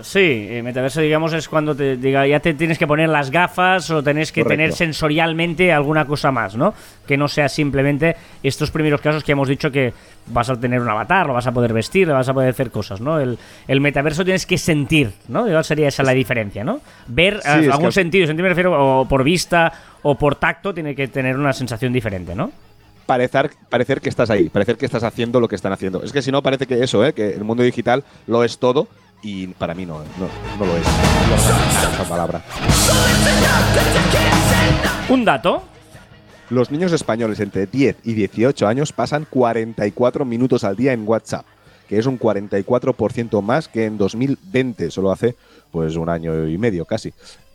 [0.02, 3.90] Sí, eh, metaverso, digamos, es cuando te diga, ya te tienes que poner las gafas
[3.90, 4.58] o tenés que Correcto.
[4.62, 6.74] tener sensorialmente alguna cosa más, ¿no?
[7.06, 9.94] Que no sea simplemente estos primeros casos que hemos dicho que
[10.26, 12.70] vas a tener un avatar, lo vas a poder vestir, lo vas a poder hacer
[12.70, 13.18] cosas, ¿no?
[13.18, 15.48] El, el metaverso tienes que sentir, ¿no?
[15.48, 16.80] Igual sería esa la diferencia, ¿no?
[17.06, 19.72] Ver Sí, a- es que algún al- sentido, sentir me refiero, o por vista
[20.02, 22.52] o por tacto, tiene que tener una sensación diferente, ¿no?
[23.06, 26.02] Parecer, parecer que estás ahí, parecer que estás haciendo lo que están haciendo.
[26.02, 27.12] Es que si no, parece que eso, ¿eh?
[27.12, 28.88] que el mundo digital lo es todo
[29.22, 30.84] y para mí no, no, no lo es.
[30.84, 31.34] No
[31.92, 32.42] esa palabra.
[35.08, 35.62] Un dato,
[36.50, 41.46] Los niños españoles entre 10 y 18 años pasan 44 minutos al día en WhatsApp,
[41.88, 45.36] que es un 44% más que en 2020, solo hace
[45.70, 47.12] pues un año y medio casi.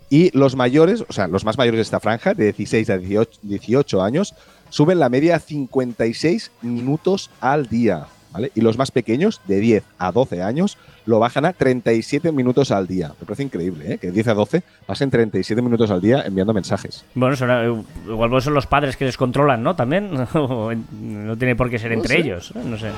[0.09, 3.39] Y los mayores, o sea, los más mayores de esta franja, de 16 a 18,
[3.43, 4.35] 18 años,
[4.71, 8.07] suben la media a 56 minutos al día.
[8.31, 8.51] ¿vale?
[8.55, 12.87] Y los más pequeños, de 10 a 12 años, lo bajan a 37 minutos al
[12.87, 13.09] día.
[13.19, 13.97] Me parece increíble, ¿eh?
[13.97, 17.03] Que de 10 a 12 pasen 37 minutos al día enviando mensajes.
[17.13, 19.75] Bueno, será- igual pues son los padres que les controlan, ¿no?
[19.75, 20.11] También.
[20.33, 22.21] no tiene por qué ser No entre sé.
[22.21, 22.51] ellos.
[22.55, 22.59] ¿eh?
[22.63, 22.89] No sé.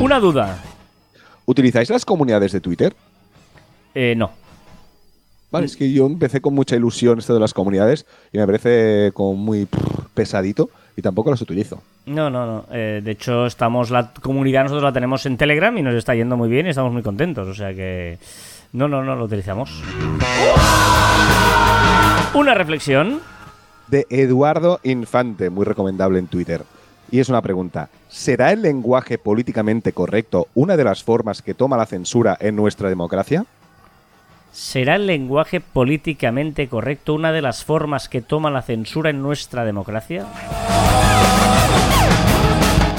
[0.00, 0.58] Una duda.
[1.46, 2.94] ¿Utilizáis las comunidades de Twitter?
[3.94, 4.30] Eh, no.
[5.50, 9.12] Vale, es que yo empecé con mucha ilusión esto de las comunidades y me parece
[9.14, 9.66] como muy
[10.12, 11.80] pesadito y tampoco las utilizo.
[12.04, 12.64] No, no, no.
[12.70, 16.36] Eh, de hecho, estamos la comunidad nosotros la tenemos en Telegram y nos está yendo
[16.36, 17.48] muy bien y estamos muy contentos.
[17.48, 18.18] O sea que
[18.72, 19.82] no, no, no lo utilizamos.
[22.34, 23.20] Una reflexión.
[23.86, 26.62] De Eduardo Infante, muy recomendable en Twitter.
[27.10, 27.88] Y es una pregunta.
[28.08, 32.90] ¿Será el lenguaje políticamente correcto una de las formas que toma la censura en nuestra
[32.90, 33.46] democracia?
[34.52, 39.64] ¿Será el lenguaje políticamente correcto una de las formas que toma la censura en nuestra
[39.64, 40.26] democracia?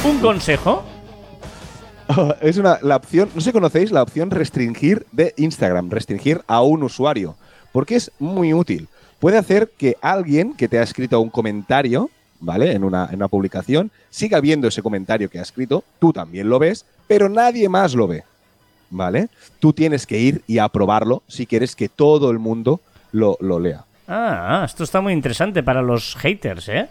[0.05, 0.83] Un consejo.
[2.41, 6.61] es una, la opción, no sé si conocéis la opción restringir de Instagram, restringir a
[6.61, 7.35] un usuario,
[7.71, 8.87] porque es muy útil.
[9.19, 12.09] Puede hacer que alguien que te ha escrito un comentario,
[12.39, 12.71] ¿vale?
[12.71, 16.57] En una, en una publicación, siga viendo ese comentario que ha escrito, tú también lo
[16.59, 18.23] ves, pero nadie más lo ve,
[18.89, 19.29] ¿vale?
[19.59, 23.85] Tú tienes que ir y aprobarlo si quieres que todo el mundo lo, lo lea.
[24.07, 26.87] Ah, esto está muy interesante para los haters, ¿eh?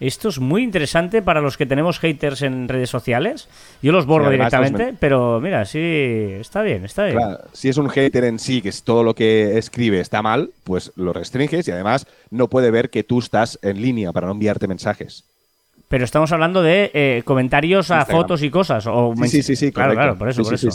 [0.00, 3.48] Esto es muy interesante para los que tenemos haters en redes sociales.
[3.80, 7.16] Yo los borro los directamente, men- pero mira, sí, está bien, está bien.
[7.16, 10.50] Claro, si es un hater en sí, que es todo lo que escribe está mal,
[10.64, 14.32] pues lo restringes y además no puede ver que tú estás en línea para no
[14.32, 15.24] enviarte mensajes.
[15.88, 18.22] Pero estamos hablando de eh, comentarios a Instagram.
[18.22, 18.86] fotos y cosas.
[18.88, 20.02] O Sí, sí, sí, sí, Claro, correcto.
[20.02, 20.70] claro, por eso, por eso.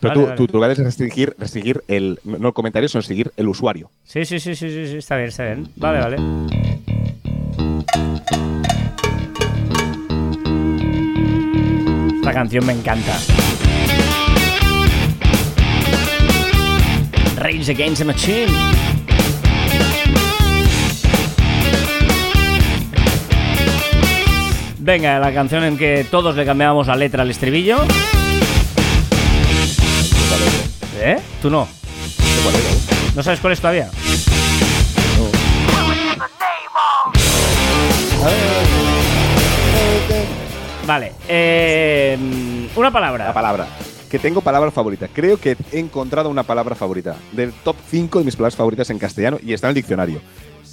[0.00, 0.36] Pero Vale, tú, vale.
[0.36, 3.90] tu lugar es restringir, restringir el, no el comentario, sino restringir el usuario.
[4.04, 5.68] Sí, sí, sí, sí, sí, sí, está bien, está bien.
[5.76, 6.16] Vale, vale.
[12.16, 13.16] Esta canción me encanta.
[17.36, 18.52] Rage Against the Machine.
[24.80, 27.78] Venga, la canción en que todos le cambiábamos la letra al estribillo.
[31.00, 31.18] ¿Eh?
[31.40, 31.68] ¿Tú no?
[33.14, 33.90] ¿No sabes cuál es todavía?
[40.86, 41.12] Vale.
[41.28, 42.16] eh,
[42.74, 43.26] una palabra.
[43.26, 43.66] La palabra.
[44.10, 45.06] Que tengo palabra favorita.
[45.12, 47.16] Creo que he encontrado una palabra favorita.
[47.32, 50.20] Del top 5 de mis palabras favoritas en castellano y está en el diccionario.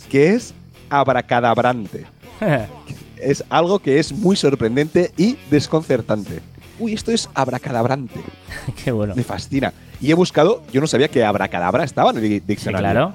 [0.09, 0.53] Que es
[0.89, 2.05] abracadabrante.
[3.17, 6.41] Es algo que es muy sorprendente y desconcertante.
[6.79, 8.19] Uy, esto es abracadabrante.
[8.83, 9.13] Qué bueno.
[9.15, 9.73] Me fascina.
[10.01, 12.83] Y he buscado, yo no sabía que abracadabra estaba en el Sí, diccionario.
[12.91, 13.13] claro.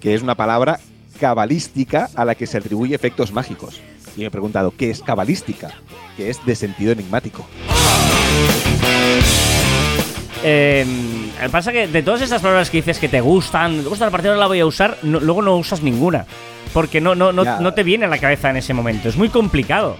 [0.00, 0.80] Que es una palabra
[1.20, 3.80] cabalística a la que se atribuye efectos mágicos.
[4.16, 5.70] Y me he preguntado, ¿qué es cabalística?
[6.16, 7.46] Que es de sentido enigmático.
[10.42, 10.86] Eh,
[11.52, 14.32] pasa que de todas estas palabras que dices que te gustan, te gusta la partida,
[14.32, 16.24] no la voy a usar, no- luego no usas ninguna.
[16.72, 17.60] Porque no, no, no, Ya.
[17.60, 19.08] no te viene a la cabeza en ese momento.
[19.08, 19.98] Es muy complicado.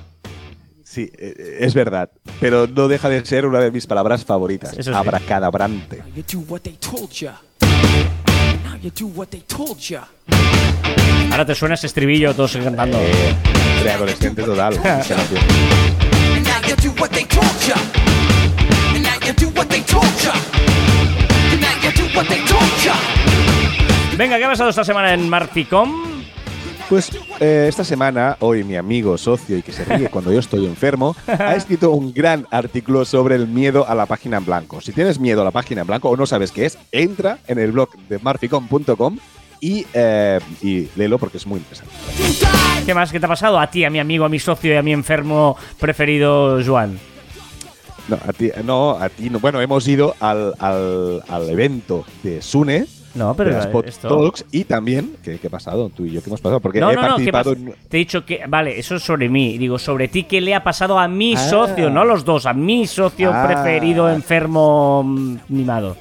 [0.90, 2.10] Sí, eh, es verdad.
[2.40, 4.74] Pero no deja de ser una de mis palabras favoritas.
[4.76, 4.90] Sí.
[4.92, 6.02] Abracadabrante.
[11.30, 12.98] Ahora te suena ese estribillo todos cantando.
[12.98, 13.36] Eh,
[13.82, 14.74] preadolescente total.
[24.18, 26.09] Venga, ¿qué ha pasado esta semana en Marficom?
[26.90, 30.66] Pues eh, esta semana, hoy mi amigo, socio y que se ríe cuando yo estoy
[30.66, 34.80] enfermo, ha escrito un gran artículo sobre el miedo a la página en blanco.
[34.80, 37.60] Si tienes miedo a la página en blanco o no sabes qué es, entra en
[37.60, 39.18] el blog de marficom.com
[39.60, 41.94] y, eh, y léelo porque es muy interesante.
[42.84, 43.12] ¿Qué más?
[43.12, 43.60] ¿Qué te ha pasado?
[43.60, 46.98] A ti, a mi amigo, a mi socio y a mi enfermo preferido, Joan.
[48.08, 48.98] No, a ti no.
[48.98, 49.38] A ti no.
[49.38, 52.88] Bueno, hemos ido al, al, al evento de Sune.
[53.14, 55.88] No, pero de las Pod esto- Talks y también, ¿qué, qué ha pasado?
[55.88, 56.60] Tú y yo, ¿qué hemos pasado?
[56.60, 57.66] Porque No, he no, no, ¿qué participado pasa?
[57.66, 57.74] en.
[57.88, 58.42] Te he dicho que.
[58.48, 59.58] Vale, eso es sobre mí.
[59.58, 61.38] Digo, sobre ti, ¿qué le ha pasado a mi Ah.
[61.48, 61.90] socio?
[61.90, 63.46] No a los dos, a mi socio Ah.
[63.46, 65.96] preferido, enfermo, mm, mimado.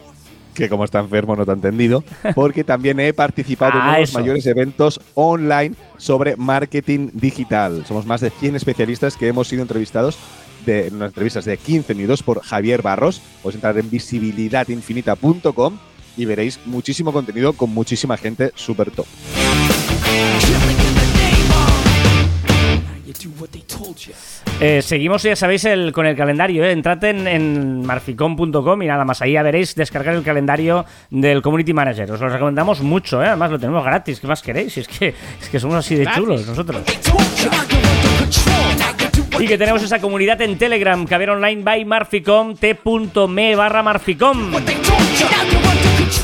[0.53, 2.03] que como está enfermo no te ha entendido,
[2.35, 4.19] porque también he participado en Ah, uno de los eso.
[4.19, 7.85] mayores eventos online sobre marketing digital.
[7.87, 10.17] Somos más de 100 especialistas que hemos sido entrevistados
[10.65, 13.21] de, en unas entrevistas de 15 minutos por Javier Barros.
[13.41, 15.77] Podéis entrar en visibilidadinfinita.com
[16.19, 19.07] y veréis muchísimo contenido con muchísima gente súper top.
[24.59, 26.65] Eh, seguimos, ya sabéis, el, con el calendario.
[26.65, 26.71] ¿eh?
[26.71, 29.21] Entrad en, en marficom.com y nada más.
[29.21, 32.11] Ahí ya veréis descargar el calendario del Community Manager.
[32.11, 33.27] Os lo recomendamos mucho, ¿eh?
[33.27, 34.19] además lo tenemos gratis.
[34.19, 34.77] ¿Qué más queréis?
[34.77, 36.81] Es que, es que somos así de chulos nosotros.
[39.39, 44.51] Y que tenemos esa comunidad en Telegram, Caber Online by Marficom, t.me barra Marficom.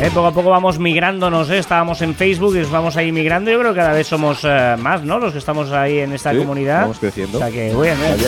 [0.02, 1.58] Eh, poco a poco vamos migrándonos, ¿eh?
[1.60, 3.50] estábamos en Facebook y nos vamos ahí migrando.
[3.52, 5.20] Yo creo que cada vez somos eh, más, ¿no?
[5.20, 6.82] Los que estamos ahí en esta Sí, comunidad.
[6.82, 7.38] vamos creciendo.
[7.38, 8.28] O sea que, bueno, Cada día,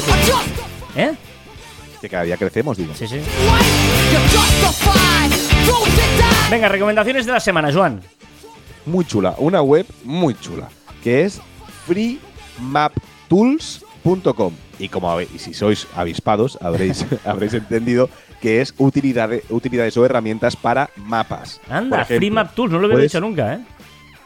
[0.95, 1.09] ¿eh?
[1.09, 1.11] ¿Eh?
[1.99, 2.93] que cada día crecemos, digo.
[2.95, 3.19] Sí, sí.
[6.49, 8.01] Venga, recomendaciones de la semana, Joan.
[8.85, 10.69] Muy chula, una web muy chula,
[11.03, 11.41] que es
[11.85, 14.53] freemaptools.com.
[14.79, 18.09] Y como y si sois avispados, habréis, habréis entendido
[18.41, 21.59] que es utilidades, utilidades o herramientas para mapas.
[21.69, 23.59] Anda, ejemplo, Free Map Tools, no lo había puedes- dicho nunca, ¿eh?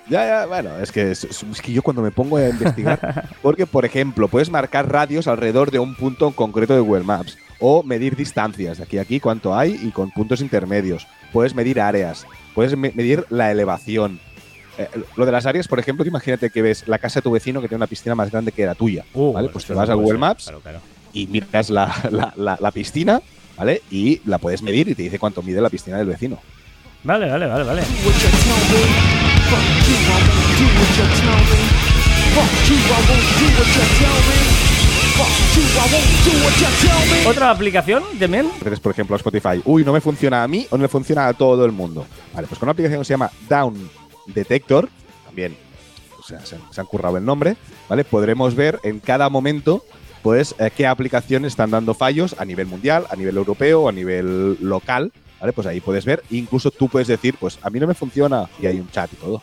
[0.10, 3.66] Ya, ya, bueno, es que, es, es que yo cuando me pongo a investigar, porque
[3.66, 7.82] por ejemplo, puedes marcar radios alrededor de un punto en concreto de Google Maps, o
[7.84, 11.08] medir distancias, de aquí a aquí cuánto hay y con puntos intermedios.
[11.32, 14.20] Puedes medir áreas, puedes me- medir la elevación.
[14.78, 17.62] Eh, lo de las áreas, por ejemplo, imagínate que ves la casa de tu vecino
[17.62, 19.50] que tiene una piscina más grande que la tuya, Uh, ¿vale?
[19.50, 20.18] Pues te vas a Google ser.
[20.20, 20.80] Maps Claro, claro.
[21.14, 23.22] y miras la, la- la- la piscina,
[23.58, 23.82] ¿vale?
[23.92, 26.40] Y la puedes medir y te dice cuánto mide la piscina del vecino.
[27.04, 27.82] Vale, vale, vale, vale.
[37.26, 38.50] ¿Otra aplicación también?
[38.54, 41.28] Entonces, por ejemplo, a Spotify, uy, no me funciona a mí o no le funciona
[41.28, 42.06] a todo el mundo.
[42.34, 43.90] Vale, pues con una aplicación que se llama Down
[44.28, 44.90] Detector,
[45.26, 45.56] también
[46.26, 47.56] se, han currado el nombre,
[47.90, 48.04] ¿vale?
[48.04, 49.84] Podremos ver en cada momento,
[50.22, 54.58] pues, eh, qué aplicaciones están dando fallos a nivel mundial, a nivel europeo, a nivel
[54.62, 55.54] local, ¿vale?
[55.54, 58.68] Pues ahí puedes ver, incluso tú puedes decir, pues, a mí no me funciona, y
[58.68, 59.42] hay un chat y todo.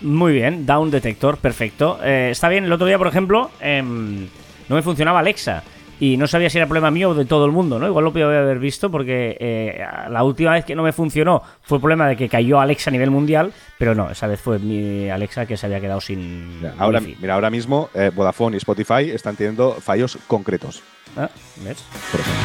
[0.00, 2.00] Muy bien, Down Detector, perfecto.
[2.02, 4.26] Eh, está bien, el otro día, por ejemplo, em,
[4.68, 5.62] no me funcionaba Alexa.
[6.04, 7.86] Y no sabía si era problema mío o de todo el mundo, ¿no?
[7.86, 11.76] Igual lo podía haber visto porque eh, la última vez que no me funcionó fue
[11.78, 15.08] el problema de que cayó Alexa a nivel mundial, pero no, esa vez fue mi
[15.08, 17.16] Alexa que se había quedado sin ahora, wifi.
[17.20, 20.82] mira, ahora mismo eh, Vodafone y Spotify están teniendo fallos concretos,
[21.16, 21.28] Ah,
[21.64, 21.84] ¿ves?
[22.10, 22.42] por ejemplo.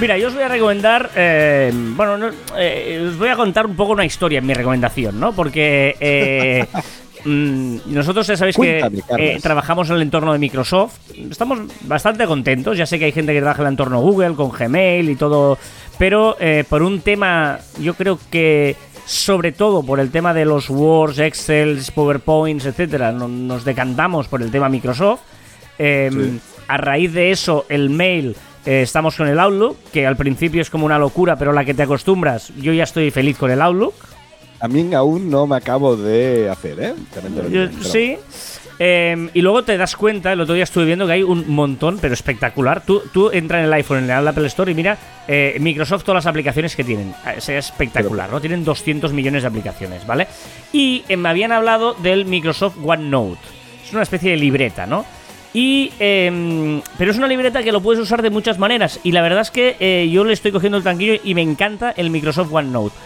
[0.00, 3.76] Mira, yo os voy a recomendar, eh, bueno, no, eh, os voy a contar un
[3.76, 5.32] poco una historia en mi recomendación, ¿no?
[5.32, 6.66] Porque eh,
[7.24, 10.98] mm, nosotros ya sabéis Cuéntame, que eh, trabajamos en el entorno de Microsoft,
[11.30, 14.50] estamos bastante contentos, ya sé que hay gente que trabaja en el entorno Google, con
[14.50, 15.58] Gmail y todo,
[15.98, 20.70] pero eh, por un tema, yo creo que sobre todo por el tema de los
[20.70, 25.20] Words, Excel, PowerPoints, etcétera, no- nos decantamos por el tema Microsoft.
[25.78, 26.40] Eh, Sí.
[26.68, 30.70] A raíz de eso, el mail, eh, estamos con el Outlook, que al principio es
[30.70, 33.60] como una locura, pero a la que te acostumbras, yo ya estoy feliz con el
[33.60, 33.92] Outlook.
[34.62, 36.94] A mí aún no me acabo de hacer, ¿eh?
[37.12, 38.16] También Yo- sí.
[38.78, 41.98] Eh, y luego te das cuenta, el otro día estuve viendo que hay un montón,
[42.00, 42.80] pero espectacular.
[42.84, 44.96] Tú, tú entras en el iPhone, en el Apple Store y mira
[45.28, 47.10] eh, Microsoft todas las aplicaciones que tienen.
[47.26, 48.40] Eh, Es espectacular, ¿no?
[48.40, 50.26] Tienen 200 millones de aplicaciones, ¿vale?
[50.72, 53.40] Y eh, me habían hablado del Microsoft OneNote.
[53.84, 55.04] Es una especie de libreta, ¿no?
[55.54, 58.98] Y, eh, pero es una libreta que lo puedes usar de muchas maneras.
[59.04, 61.90] Y la verdad es que eh, yo le estoy cogiendo el tranquillo y me encanta
[61.96, 62.96] el Microsoft OneNote.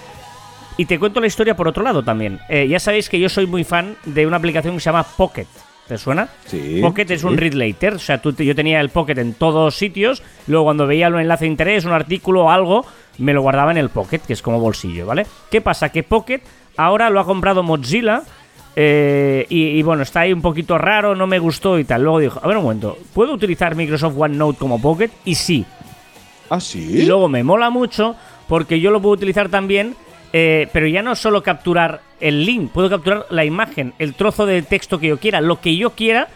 [0.78, 2.38] Y te cuento la historia por otro lado también.
[2.48, 5.46] Eh, ya sabéis que yo soy muy fan de una aplicación que se llama Pocket.
[5.88, 6.28] ¿Te suena?
[6.46, 7.94] Sí, Pocket es un read later.
[7.94, 10.22] O sea, tú, yo tenía el Pocket en todos sitios.
[10.48, 12.84] Luego, cuando veía un enlace de interés, un artículo o algo,
[13.18, 15.26] me lo guardaba en el Pocket, que es como bolsillo, ¿vale?
[15.50, 15.88] ¿Qué pasa?
[15.90, 16.40] Que Pocket
[16.76, 18.22] ahora lo ha comprado Mozilla.
[18.74, 22.02] eh, y, y bueno, está ahí un poquito raro, no me gustó y tal.
[22.02, 25.10] Luego dijo, a ver un momento, ¿puedo utilizar Microsoft OneNote como Pocket?
[25.24, 25.64] Y sí,
[26.50, 26.80] Ah, sí.
[26.80, 28.14] y luego me mola mucho
[28.48, 29.94] porque yo lo puedo utilizar también,
[30.32, 34.62] eh, pero ya no solo capturar el link, puedo capturar la imagen, el trozo de
[34.62, 36.28] texto que yo quiera, lo que yo quiera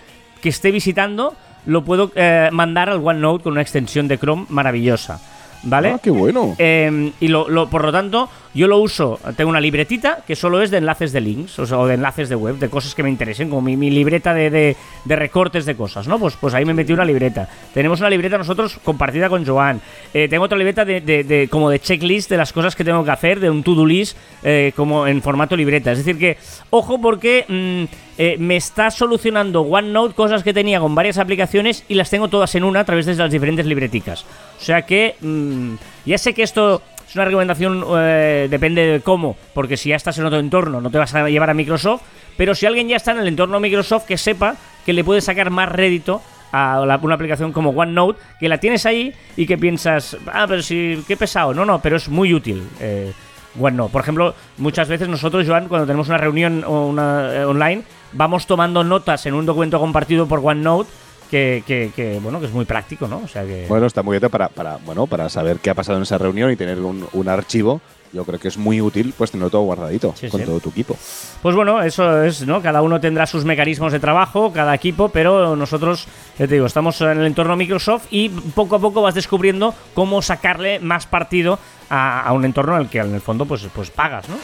[0.42, 1.34] que esté visitando,
[1.66, 5.20] lo puedo eh, mandar al OneNote con una extensión de Chrome maravillosa.
[5.62, 5.90] ¿Vale?
[5.90, 6.54] Ah, qué bueno.
[6.58, 10.60] Eh, y lo, lo- por lo tanto, yo lo uso, tengo una libretita que solo
[10.60, 13.02] es de enlaces de links, o, sea, o de enlaces de web, de cosas que
[13.02, 14.76] me interesen, como mi, mi libreta de, de-
[15.16, 16.18] recortes de cosas, ¿no?
[16.18, 17.48] Pues, pues ahí me metí una libreta.
[17.74, 19.80] Tenemos una libreta nosotros compartida con Joan.
[20.12, 23.04] Eh, tengo otra libreta de, de- de- como de checklist de las cosas que tengo
[23.04, 25.92] que hacer, de un to-do list, eh, como en formato libreta.
[25.92, 26.36] Es decir que,
[26.70, 27.84] ojo, porque mm,
[28.18, 32.54] eh, me está solucionando OneNote cosas que tenía con varias aplicaciones y las tengo todas
[32.54, 34.24] en una a través de las diferentes libreticas.
[34.58, 35.74] O sea que mm,
[36.06, 40.16] ya sé que esto es una recomendación, eh, depende de cómo, porque si ya estás
[40.18, 42.02] en otro entorno no te vas a llevar a Microsoft,
[42.36, 44.54] pero si alguien ya está en el entorno Microsoft, que sepa
[44.86, 49.12] que le puede sacar más rédito a una aplicación como OneNote, que la tienes ahí
[49.36, 51.52] y que piensas, ah, pero si, qué pesado.
[51.52, 52.62] No, no, pero es muy útil.
[52.78, 53.12] Eh,
[53.58, 53.92] OneNote.
[53.92, 57.82] Por ejemplo, muchas veces nosotros, Joan, cuando tenemos una reunión eh, online,
[58.12, 60.88] vamos tomando notas en un documento compartido por OneNote.
[61.30, 63.18] Que, que, que, bueno, que es muy práctico, ¿no?
[63.24, 63.66] O sea que.
[63.68, 66.50] Bueno, está muy bien para, para, bueno, para saber qué ha pasado en esa reunión
[66.50, 67.80] y tener un, un archivo.
[68.12, 70.46] Yo creo que es muy útil pues tenerlo todo guardadito Sí, con sí.
[70.46, 70.96] todo tu equipo.
[71.42, 72.60] Pues bueno, eso es, ¿no?
[72.60, 77.00] Cada uno tendrá sus mecanismos de trabajo, cada equipo, pero nosotros, ya te digo, estamos
[77.02, 82.22] en el entorno Microsoft y poco a poco vas descubriendo cómo sacarle más partido a,
[82.22, 84.34] a un entorno en el que en el fondo pues, pues pagas, ¿no?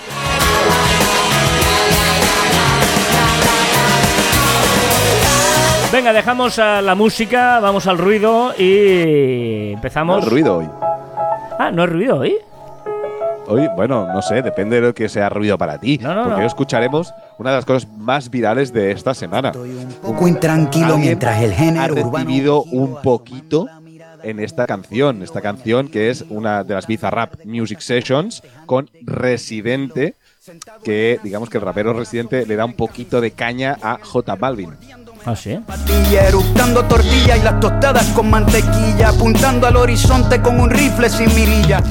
[5.92, 10.24] Venga, dejamos a la música, vamos al ruido y empezamos.
[10.24, 10.68] No, ruido hoy.
[11.58, 12.36] Ah, no es ruido hoy.
[13.48, 15.98] Hoy, bueno, no sé, depende de lo que sea ruido para ti.
[16.02, 16.40] No, no, porque no.
[16.40, 19.50] hoy escucharemos una de las cosas más virales de esta semana.
[19.50, 22.12] Estoy un poco intranquilo Alguien mientras el ha género urbano.
[22.18, 23.66] recibido un poquito
[24.24, 25.22] en esta canción.
[25.22, 30.16] Esta canción que es una de las Bizarrap Music Sessions con Residente,
[30.82, 34.72] que digamos que el rapero Residente le da un poquito de caña a J Balvin.
[35.26, 35.58] Ah, sí.
[35.66, 41.34] Patilla eructando tortilla y las tostadas con mantequilla, apuntando al horizonte con un rifle sin
[41.34, 41.82] mirilla.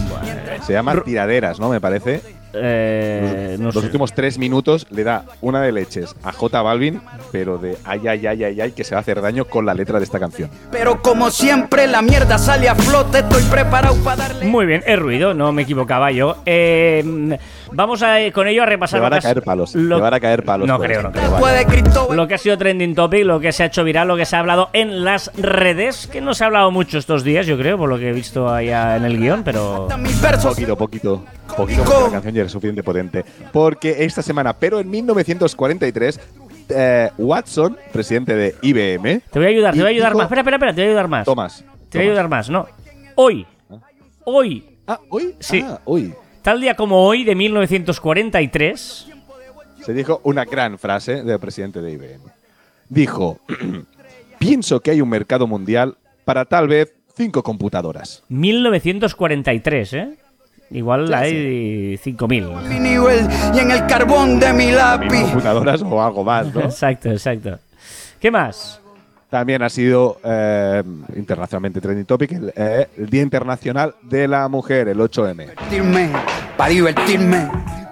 [0.66, 1.68] Se llama Tiraderas, ¿no?
[1.68, 2.35] Me parece.
[2.58, 3.80] Eh, no Los sé.
[3.82, 7.02] últimos tres minutos le da una de leches a J Balvin,
[7.32, 9.74] pero de ay, ay, ay, ay, ay, que se va a hacer daño con la
[9.74, 10.50] letra de esta canción.
[10.72, 13.20] Pero como siempre, la mierda sale a flote.
[13.20, 14.46] Estoy preparado para darle.
[14.46, 16.38] Muy bien, he ruido, no me equivocaba yo.
[16.46, 17.38] Eh,
[17.72, 19.76] vamos a, con ello a repasar Le van lo a caer palos.
[19.76, 20.68] lo- Le van a caer palos.
[20.68, 21.30] No creo, no creo.
[21.32, 22.18] Después de Cristóbal.
[22.18, 24.36] Lo que ha sido trending topic, lo que se ha hecho viral, lo que se
[24.36, 27.78] ha hablado en las redes, que no se ha hablado mucho estos días, yo creo,
[27.78, 29.88] por lo que he visto allá en el guion, pero...
[30.44, 31.24] Poquito, poquito.
[31.56, 33.24] Poquito porque la canción suficiente potente.
[33.52, 36.20] Porque esta semana, pero en 1943,
[36.70, 39.22] eh, Watson, presidente de IBM.
[39.32, 40.26] Te voy a ayudar, te voy a ayudar dijo- más.
[40.26, 41.26] Espera, espera, espera, te voy a ayudar más.
[41.26, 41.64] Tomás.
[41.90, 42.68] Te voy a ayudar más, no.
[43.16, 43.46] Hoy,
[44.26, 45.36] hoy, Ah, hoy.
[45.40, 45.64] Sí.
[45.66, 46.14] Ah, hoy.
[46.42, 49.08] tal día como hoy de 1943,
[49.84, 52.24] Se dijo una gran frase del presidente de IBM.
[52.90, 53.40] Dijo:
[54.40, 58.24] Pienso que hay un mercado mundial para tal vez cinco computadoras.
[58.30, 60.16] 1943, ¿eh?
[60.72, 62.62] Igual hay 5.000.
[62.68, 65.22] Mi nivel y en el carbón de mi Mil lápiz.
[65.22, 66.62] computadoras o algo más, ¿no?
[66.66, 67.60] Exacto, exacto.
[68.20, 68.82] ¿Qué más?
[69.30, 70.82] También ha sido eh,
[71.16, 75.36] internacionalmente trending topic el, eh, el Día Internacional de la Mujer, el 8M.
[75.36, 76.10] Divertirme,
[76.58, 77.38] para divertirme.
[77.38, 77.85] pa' divertirme.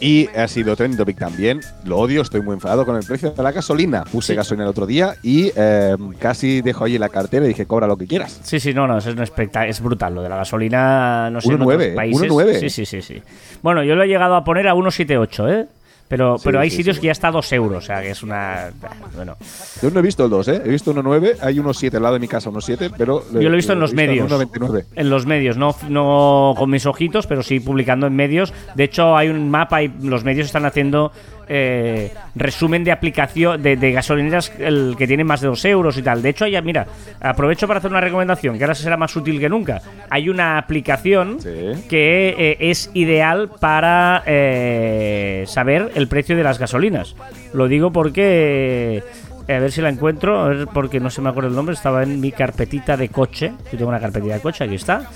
[0.00, 1.60] Y ha sido trending topic también.
[1.84, 4.04] Lo odio, estoy muy enfadado con el precio de la gasolina.
[4.04, 7.86] Puse gasolina el otro día y eh, casi dejo allí la cartera y dije, cobra
[7.86, 8.40] lo que quieras.
[8.42, 10.14] Sí, sí, no, no, es, un es brutal.
[10.14, 12.30] Lo de la gasolina, no sé, en 1,9, otros países.
[12.30, 12.60] 1,9.
[12.60, 13.22] Sí, sí, sí, sí.
[13.62, 15.66] Bueno, yo lo he llegado a poner a 1,78, ¿eh?
[16.08, 17.00] Pero, Sí, pero hay sí, sitios sí.
[17.02, 18.70] que ya está a 2 euros, o sea, que es una...
[19.14, 19.36] Bueno,
[19.82, 20.62] Yo no he visto el 2, ¿eh?
[20.64, 23.24] He visto 1,9, hay unos 7 al lado de mi casa, unos 7, pero...
[23.32, 24.30] Yo lo he visto en los medios.
[24.30, 24.84] 1,29.
[24.94, 28.52] en los medios, no, no con mis ojitos, pero sí publicando en medios.
[28.74, 31.12] De hecho, hay un mapa y los medios están haciendo
[31.48, 36.02] eh, resumen de aplicación de, de gasolineras el que tienen más de 2 euros y
[36.02, 36.22] tal.
[36.22, 36.86] De hecho, ya, mira,
[37.20, 39.80] aprovecho para hacer una recomendación que ahora será más útil que nunca.
[40.10, 41.84] Hay una aplicación Sí.
[41.88, 47.14] que eh, es ideal para eh, saber el precio de las gasolinas.
[47.54, 49.02] Lo digo porque.
[49.48, 51.74] eh, a ver si la encuentro, a ver, porque no se me acuerdo el nombre,
[51.74, 53.52] estaba en mi carpetita de coche.
[53.70, 55.08] Yo tengo una carpetita de coche, aquí está.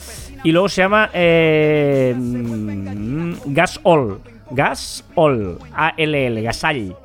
[0.44, 4.20] Y luego se llama eh, mm, Gasol.
[4.50, 5.58] Gasol.
[5.74, 6.96] A-L-L, Gasall.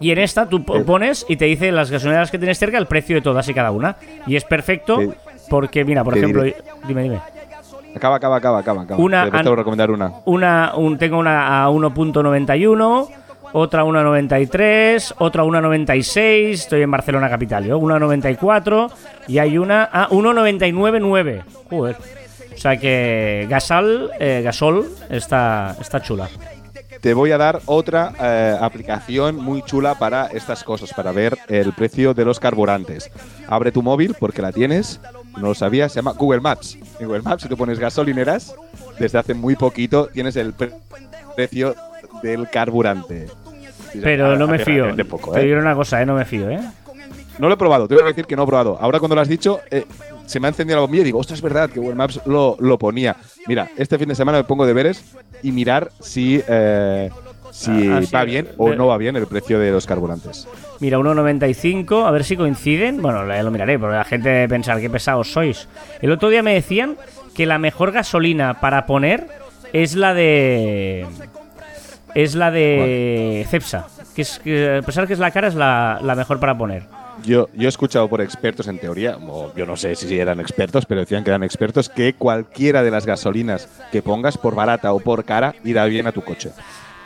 [0.00, 0.82] Y en esta tú Eh.
[0.84, 3.70] pones y te dice las gasolineras que tienes cerca, el precio de todas y cada
[3.70, 3.96] una.
[4.26, 4.98] Y es perfecto
[5.48, 6.56] porque, mira, por ejemplo, diré.
[6.86, 7.20] dime, dime.
[7.94, 8.82] Acaba, acaba, acaba, acaba.
[8.82, 9.00] acaba.
[9.00, 10.12] Una Te que recomendar una.
[10.24, 13.08] Una, un, tengo una a 1.91,
[13.52, 18.90] otra a 1.93, otra a 1.96, estoy en Barcelona capital, yo, 1.94
[19.28, 21.42] y hay una a 1.99.9.
[21.70, 21.96] Joder.
[22.54, 26.28] O sea que Gasal, eh, Gasol está, está chula.
[27.00, 31.72] Te voy a dar otra eh, aplicación muy chula para estas cosas, para ver el
[31.72, 33.10] precio de los carburantes.
[33.48, 35.00] Abre tu móvil porque la tienes
[35.36, 36.78] no lo sabía, se llama Google Maps.
[37.00, 38.54] En Google Maps, si tú pones gasolineras,
[38.98, 40.70] desde hace muy poquito tienes el pre-
[41.34, 41.74] precio
[42.22, 43.26] del carburante.
[44.00, 44.86] Pero no me fío.
[45.08, 45.44] poco, Te ¿eh?
[45.44, 46.06] diré una cosa, ¿eh?
[46.06, 46.60] No me fío, ¿eh?
[47.38, 48.78] No lo he probado, te voy a decir que no he probado.
[48.80, 49.84] Ahora cuando lo has dicho, eh,
[50.26, 52.56] se me ha encendido la bombilla y digo, ostras, es verdad que Google Maps lo,
[52.60, 53.16] lo ponía.
[53.46, 55.04] Mira, este fin de semana me pongo deberes
[55.42, 57.10] y mirar si, eh,
[57.50, 60.48] si Ah, va bien o no va bien el precio de los carburantes.
[60.80, 63.00] Mira, 1,95, a ver si coinciden.
[63.00, 65.68] Bueno, lo miraré, porque la gente pensar qué pesados sois.
[66.00, 66.96] El otro día me decían
[67.34, 69.28] que la mejor gasolina para poner
[69.72, 71.06] es la de.
[72.14, 73.86] Es la de Cepsa.
[74.14, 76.84] Que es que, a pesar que es la cara, es la, la mejor para poner.
[77.22, 80.84] Yo, yo he escuchado por expertos en teoría, o yo no sé si eran expertos,
[80.86, 85.00] pero decían que eran expertos, que cualquiera de las gasolinas que pongas, por barata o
[85.00, 86.50] por cara, irá bien a tu coche.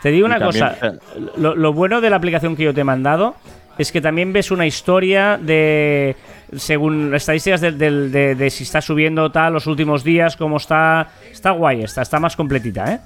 [0.03, 0.99] Te digo Y una también, cosa, eh,
[1.37, 3.35] lo, lo bueno de la aplicación que yo te he mandado
[3.79, 6.17] es que también ves una historia de,
[6.57, 11.83] según estadísticas de, de si está subiendo tal los últimos días, cómo está, está guay,
[11.83, 13.01] está, está más completita, ¿eh?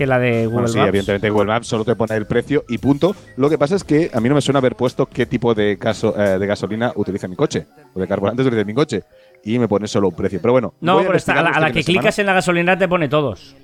[0.00, 2.78] Que la de Google Bueno, sí, evidentemente Google Maps solo te pone el precio y
[2.78, 3.14] punto.
[3.36, 5.76] Lo que pasa es que a mí no me suena haber puesto qué tipo de,
[5.78, 9.02] gaso- eh, de gasolina utiliza mi coche, o de carburantes utiliza mi coche,
[9.44, 10.38] y me pone solo un precio.
[10.40, 12.24] Pero bueno, No, voy pero está- a la, investigarlo a la este que clicas en
[12.24, 13.54] la gasolinera te pone todos.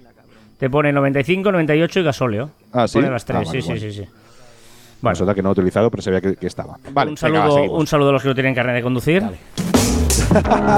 [0.58, 2.50] Te pone 95, 98 y gasóleo.
[2.70, 2.98] Ah, ¿sí?
[2.98, 4.08] Pone las tres, Ah, vale, sí, sí, sí, sí.
[5.00, 6.76] Bueno, Resulta que no he utilizado, pero sabía que, que estaba.
[6.92, 9.22] Vale, un, saludo, un saludo a los que no tienen carnet de conducir.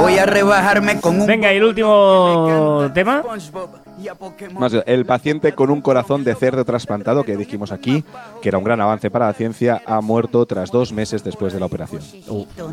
[0.03, 3.25] Voy a rebajarme con un Venga, y el último tema.
[4.59, 8.05] Más, el paciente con un corazón de cerdo trasplantado, que dijimos aquí,
[8.41, 11.61] que era un gran avance para la ciencia, ha muerto tras dos meses después de
[11.61, 12.03] la operación.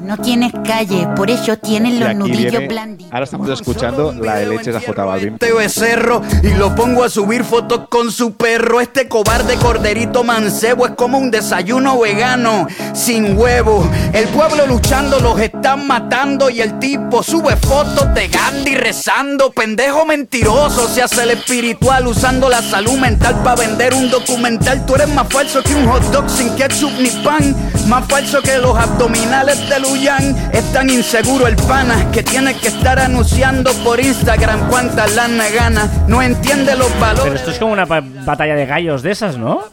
[0.02, 3.12] No tienes calle, por eso tienen Y los nudillos blanditos.
[3.12, 5.34] ahora estamos escuchando la de leches a J Balvin.
[5.34, 8.80] Este becerro y lo pongo a subir fotos con su perro.
[8.82, 13.90] Este cobarde corderito mancebo es como un desayuno vegano sin huevo.
[14.14, 19.52] El pueblo luchando los están matando y el tipo sube fotos de Gandhi rezando.
[19.52, 24.86] Pendejo mentiroso se hace el espiritual usando la salud mental para vender un documental.
[24.86, 27.56] Tú eres más falso que un hot dog sin ketchup ni pan.
[27.88, 30.36] Más falso que los abdominales de Luyan.
[30.52, 35.90] Es tan inseguro el pana que tiene que estar anunciando por Instagram cuántas lana gana.
[36.08, 37.24] No entiende los valores.
[37.24, 39.64] Pero esto es como una batalla de gallos de esas, ¿no?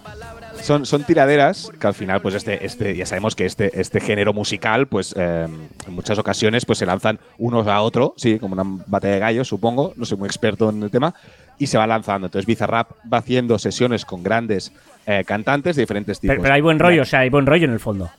[0.63, 4.33] Son, son tiraderas que al final, pues este, este, ya sabemos que este, este género
[4.33, 5.47] musical, pues eh,
[5.87, 9.49] en muchas ocasiones, pues se lanzan unos a otro, sí, como una batalla de gallos,
[9.49, 11.15] supongo, no soy muy experto en el tema,
[11.59, 12.29] y se va lanzando.
[12.29, 14.73] Entonces Bizarrap va haciendo sesiones con grandes
[15.05, 16.35] eh, cantantes de diferentes tipos.
[16.35, 18.11] Pero, pero hay buen rollo, o sea, hay buen rollo en el fondo.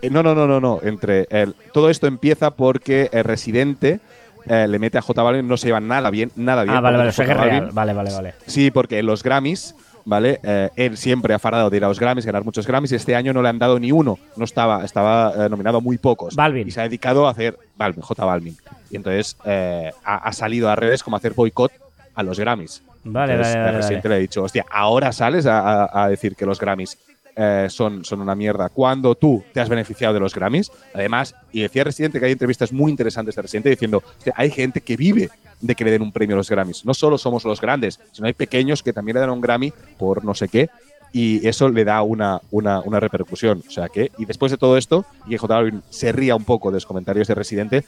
[0.00, 0.78] Eh, No, no, no, no, no.
[0.84, 3.98] Entre el- todo esto empieza porque el residente
[4.46, 6.76] eh, le mete a J Balvin, no se llevan nada bien, nada bien.
[6.76, 7.70] Ah, vale, vale, o sea que es J Balvin- real.
[7.72, 8.34] Vale, vale, vale.
[8.46, 9.74] Sí, porque los Grammys,
[10.08, 10.40] ¿vale?
[10.42, 13.14] Eh, él siempre ha farado de ir a los Grammys, ganar muchos Grammys, y este
[13.14, 14.18] año no le han dado ni uno.
[14.36, 16.34] No estaba, estaba eh, nominado a muy pocos.
[16.34, 16.66] Balvin.
[16.66, 18.56] Y se ha dedicado a hacer Balvin, J Balvin.
[18.90, 21.70] Y entonces eh, ha, ha salido a redes como a hacer boicot
[22.14, 22.82] a los Grammys.
[23.04, 24.08] Vale, Entonces, vale, vale.
[24.08, 26.98] le ha dicho, hostia, ahora sales a, a- a decir que los Grammys
[27.40, 30.72] eh, son, son una mierda cuando tú te has beneficiado de los Grammys.
[30.92, 34.80] Además, y decía Residente que hay entrevistas muy interesantes de Residente diciendo, "Hostia, hay gente
[34.80, 35.30] que vive
[35.60, 36.84] de que le den un premio a los Grammys.
[36.84, 40.24] No solo somos los grandes, sino hay pequeños que también le dan un Grammy por
[40.24, 40.68] no sé qué.
[41.10, 43.62] Y eso le da una, una, una repercusión.
[43.66, 46.74] O sea que, y después de todo esto, y J se ría un poco de
[46.76, 47.84] los comentarios de Residente,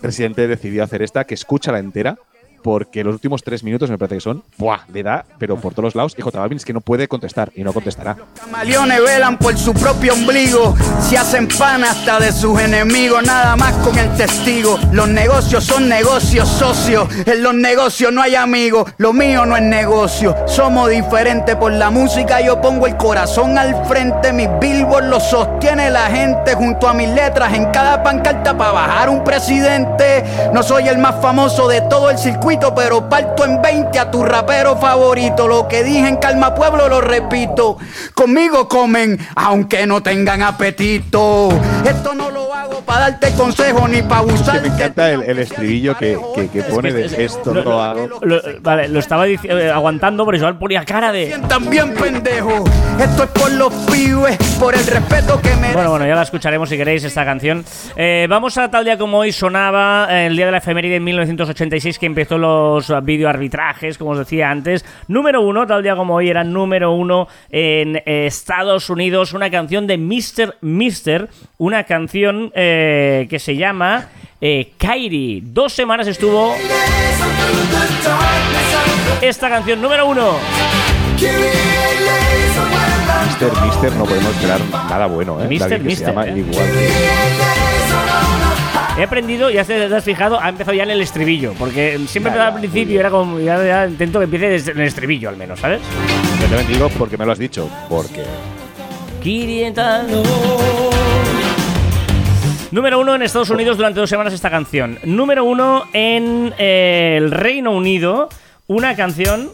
[0.00, 2.18] Residente decidió hacer esta, que escucha la entera,
[2.66, 4.80] porque los últimos tres minutos me parece que son, ¡buah!
[4.92, 6.14] Le da, pero por todos los lados.
[6.18, 8.16] Y J Balvin es que no puede contestar y no contestará.
[8.40, 13.72] Camaleones velan por su propio ombligo, se hacen pan hasta de sus enemigos, nada más
[13.74, 14.80] con el testigo.
[14.90, 19.62] Los negocios son negocios socios, en los negocios no hay amigos, lo mío no es
[19.62, 20.34] negocio.
[20.48, 25.88] Somos diferentes por la música, yo pongo el corazón al frente, mis billboards los sostiene
[25.88, 30.24] la gente junto a mis letras en cada pancarta para bajar un presidente.
[30.52, 34.24] No soy el más famoso de todo el circuito, pero parto en 20 a tu
[34.24, 35.46] rapero favorito.
[35.46, 37.78] Lo que dije en Calma Pueblo lo repito.
[38.14, 41.48] Conmigo comen, aunque no tengan apetito.
[41.84, 42.55] Esto no lo
[42.86, 44.62] para darte consejo ni para abusar.
[44.62, 48.08] me encanta el, el estribillo que, que- que pone de esto lo hago.
[48.22, 51.26] Lo- vale, lo estaba eh, aguantando, pero igual ponía cara de.
[51.26, 52.64] Sientan bien pendejo.
[53.00, 56.68] Esto es por los pibes, por el respeto que me Bueno, bueno, ya la escucharemos
[56.68, 57.64] si queréis esta canción.
[57.96, 61.04] Eh, vamos a tal día como hoy sonaba eh, el día de la efeméride en
[61.04, 64.84] 1986 que empezó los videoarbitrajes, como os decía antes.
[65.08, 69.98] Número uno, tal día como hoy era número uno en Estados Unidos, una canción de
[69.98, 70.56] Mr.
[70.62, 71.28] Mister,
[71.58, 72.75] una canción eh,
[73.28, 74.08] que se llama
[74.40, 75.42] eh, Kairi.
[75.44, 76.54] Dos semanas estuvo
[79.20, 80.38] esta canción número uno.
[83.26, 85.46] Mister, Mister, no podemos esperar nada bueno, ¿eh?
[85.48, 86.38] Mister, se Mister, llama ¿eh?
[86.38, 86.66] igual.
[88.98, 91.52] He aprendido, ya te, has fijado, ha empezado ya en el estribillo.
[91.58, 93.38] Porque siempre Ya, al principio era como.
[93.38, 95.80] Ya, ya intento que empiece desde el estribillo al menos, ¿sabes?
[96.40, 97.68] Yo te bendigo porque me lo has dicho.
[97.88, 98.24] Porque.
[99.22, 100.22] Quirientalo.
[102.76, 104.98] Número uno en Estados Unidos durante dos semanas esta canción.
[105.02, 108.28] Número uno en eh, el Reino Unido,
[108.66, 109.48] una canción,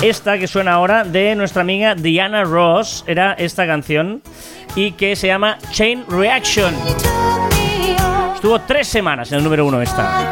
[0.00, 4.22] esta que suena ahora, de nuestra amiga Diana Ross, era esta canción,
[4.74, 6.74] y que se llama Chain Reaction.
[8.34, 10.30] Estuvo tres semanas en el número uno esta.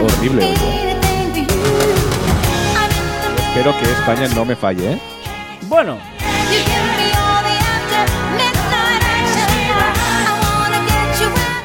[0.00, 0.54] Horrible,
[3.48, 4.98] Espero que España no me falle, ¿eh?
[5.68, 5.98] Bueno,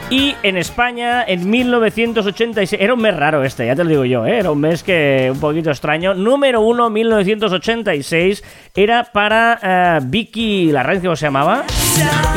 [0.10, 4.26] Y en España, en 1986, era un mes raro este, ya te lo digo yo,
[4.26, 4.38] ¿eh?
[4.38, 6.14] era un mes que un poquito extraño.
[6.14, 8.44] Número uno, 1986,
[8.76, 11.64] era para eh, Vicky Larraín, ¿cómo se llamaba?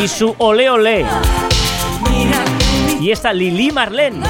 [0.02, 1.04] Y su Ole Ole.
[3.00, 4.20] Y esta Lili Marlene.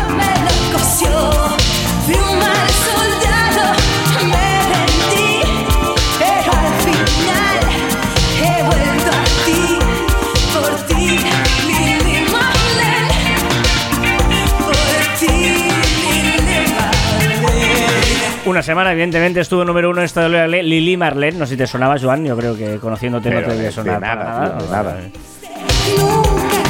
[18.48, 21.38] Una semana, evidentemente, estuvo número uno en esta Ole, Lili Marlene.
[21.38, 24.00] No sé si te sonaba, Joan, yo creo que conociéndote no te debe de sonar
[24.00, 25.00] nada, tío, de nada.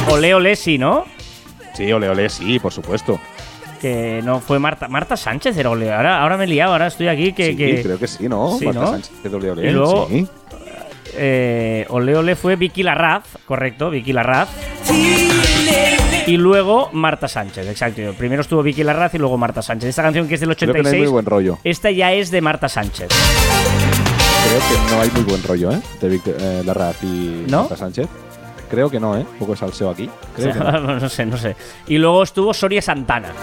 [0.09, 1.05] Ole Ole sí, ¿no?
[1.73, 3.17] Sí, ole, ole, sí, por supuesto.
[3.79, 5.93] que no fue Marta Marta Sánchez era Ole.
[5.93, 8.57] Ahora, ahora me he liado, ahora estoy aquí que, sí, que creo que sí, ¿no?
[8.59, 8.87] Sí, Marta ¿no?
[8.91, 10.27] Sánchez de ole, ole, Y luego- sí.
[11.15, 14.49] eh, Ole Ole fue Vicky Larraz, correcto, Vicky Larraz.
[16.27, 18.01] Y luego Marta Sánchez, exacto.
[18.17, 19.89] Primero estuvo Vicky Larraz y luego Marta Sánchez.
[19.89, 21.57] Esta canción que es del Creo que no hay 86, muy buen rollo.
[21.63, 23.07] esta ya es de Marta Sánchez.
[23.09, 25.81] Creo que no hay muy buen rollo, ¿eh?
[26.01, 27.61] De Víctor eh, Larraz y ¿No?
[27.61, 28.07] Marta Sánchez.
[28.69, 29.21] Creo que no, ¿eh?
[29.21, 30.09] Un poco de salseo aquí.
[30.35, 30.71] Creo que no.
[30.99, 31.55] no sé, no sé.
[31.87, 33.33] Y luego estuvo Soria Santana.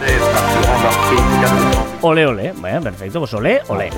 [2.03, 2.53] Ole, ole.
[2.53, 3.18] Bueno, perfecto.
[3.18, 3.91] Pues ole, ole.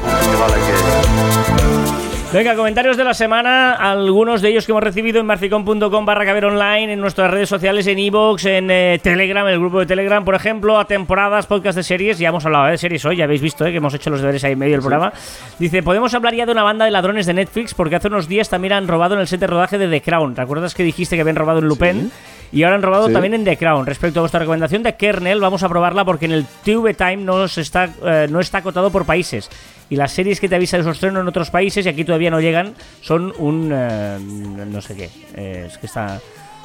[2.31, 6.45] Venga, comentarios de la semana, algunos de ellos que hemos recibido en marficon.com barra caber
[6.45, 10.35] online, en nuestras redes sociales, en iVoox, en eh, Telegram, el grupo de Telegram, por
[10.35, 13.65] ejemplo, a temporadas, podcast de series, ya hemos hablado de series hoy, ya habéis visto
[13.65, 15.11] eh, que hemos hecho los deberes ahí en medio del programa.
[15.59, 18.51] Dice, podemos hablar ya de una banda de ladrones de Netflix porque hace unos días
[18.51, 20.37] también han robado en el set de rodaje de The Crown.
[20.37, 22.13] ¿Recuerdas que dijiste que habían robado en Lupin?
[22.53, 23.13] Y ahora han robado Sí.
[23.13, 23.85] también en The Crown.
[23.87, 27.45] Respecto a vuestra recomendación de Kernel, vamos a probarla porque en el TV Time no,
[27.45, 29.51] está, eh, no está acotado por países.
[29.91, 32.31] Y las series que te avisan de su estreno en otros países y aquí todavía
[32.31, 33.71] no llegan son un.
[33.73, 35.11] eh, no sé qué.
[35.35, 36.21] Eh, es que está.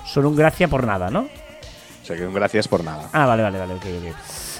[0.05, 1.21] Son un gracia por nada, ¿no?
[1.21, 3.09] O sea, que un gracias por nada.
[3.13, 3.73] Ah, vale, vale, vale.
[3.75, 4.15] ok, ok.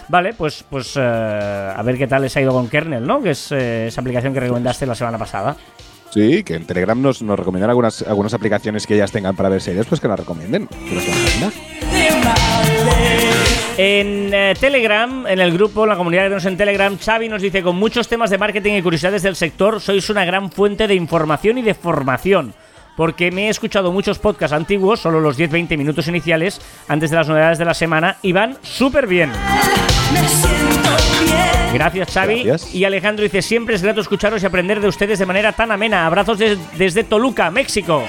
[0.07, 3.21] Vale, pues, pues eh, a ver qué tal les ha ido con Kernel, ¿no?
[3.21, 5.55] Que es eh, esa aplicación que recomendaste la semana pasada.
[6.14, 9.61] Sí, que en Telegram nos, nos recomiendan algunas, algunas aplicaciones que ellas tengan para ver
[9.61, 10.68] series, pues que las recomienden.
[10.68, 11.53] Que las conozcamos.
[13.78, 17.41] En eh, Telegram, en el grupo, en la comunidad que tenemos en Telegram, Xavi nos
[17.41, 20.93] dice, con muchos temas de marketing y curiosidades del sector, sois una gran fuente de
[20.93, 22.53] información y de formación.
[22.95, 27.28] Porque me he escuchado muchos podcasts antiguos, solo los 10-20 minutos iniciales, antes de las
[27.28, 29.32] novedades de la semana, y van súper bien.
[31.74, 32.43] Gracias, Xavi.
[32.43, 32.74] Gracias.
[32.76, 36.05] Y Alejandro dice, siempre es grato escucharos y aprender de ustedes de manera tan amena.
[36.05, 38.03] Abrazos des- desde Toluca, México.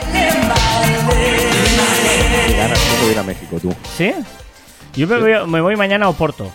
[2.46, 3.74] Qué ganas de ir a México, tú.
[3.96, 4.12] ¿Sí?
[4.94, 6.50] Yo me voy, me voy mañana a Oporto.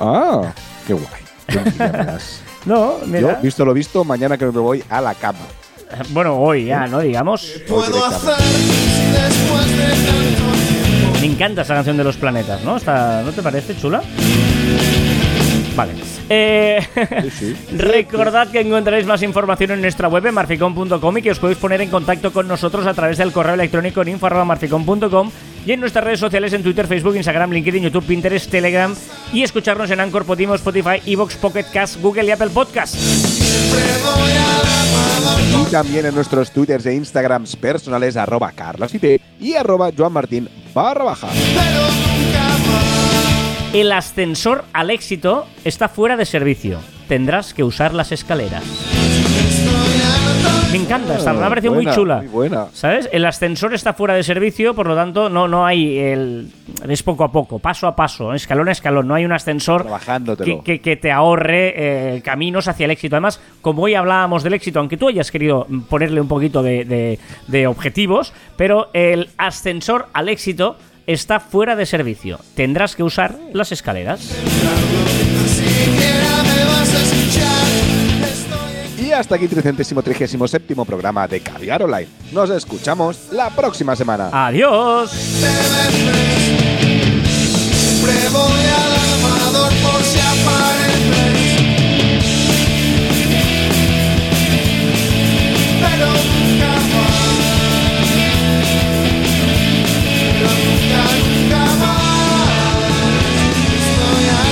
[0.00, 0.52] Ah,
[0.86, 1.06] qué guay.
[2.64, 3.34] No, Yo, mira.
[3.42, 5.38] visto lo visto, mañana que me voy a la cama.
[6.10, 6.98] Bueno, hoy ya, ¿no?
[7.00, 7.50] Digamos.
[7.68, 8.42] Voy directamente.
[11.20, 12.76] Me encanta esta canción de los planetas, ¿no?
[12.76, 14.02] Está, ¿No te parece chula?
[15.78, 15.92] Vale.
[16.28, 16.80] Eh,
[17.22, 17.56] Sí, sí.
[17.76, 21.80] recordad que encontraréis más información en nuestra web en marficon.com y que os podéis poner
[21.80, 25.30] en contacto con nosotros a través del correo electrónico en info.marficon.com
[25.64, 28.92] y en nuestras redes sociales en Twitter, Facebook, Instagram, LinkedIn, YouTube, Pinterest, Telegram
[29.32, 32.98] y escucharnos en Anchor, Podimo, Spotify, Evox, Pocket Cast, Google y Apple Podcasts.
[35.62, 41.28] Y también en nuestros twitters e instagrams personales arroba carlasip y arroba joanmartin barra baja.
[43.72, 46.80] El ascensor al éxito está fuera de servicio.
[47.06, 48.62] Tendrás que usar las escaleras.
[50.72, 52.18] Me encanta, esta, me ha parecido muy chula.
[52.18, 52.66] Muy buena.
[52.74, 53.08] ¿Sabes?
[53.10, 56.50] El ascensor está fuera de servicio, por lo tanto, no, no hay el.
[56.86, 59.08] Es poco a poco, paso a paso, escalón a escalón.
[59.08, 59.84] No hay un ascensor
[60.44, 61.72] que, que- que te ahorre
[62.16, 63.16] eh, caminos hacia el éxito.
[63.16, 67.18] Además, como hoy hablábamos del éxito, aunque tú hayas querido ponerle un poquito de, de-
[67.46, 70.76] de objetivos, pero el ascensor al éxito
[71.08, 72.38] está fuera de servicio.
[72.54, 74.20] Tendrás que usar las escaleras.
[78.98, 82.08] Y hasta aquí 337 programa de Caviar Online.
[82.30, 84.28] Nos escuchamos la próxima semana.
[84.32, 85.10] Adiós.
[95.80, 97.07] Pero nunca
[100.88, 101.04] Estoy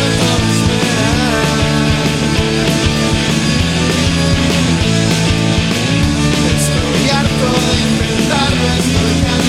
[0.02, 1.46] harto de esperar.
[8.78, 9.45] Estoy harto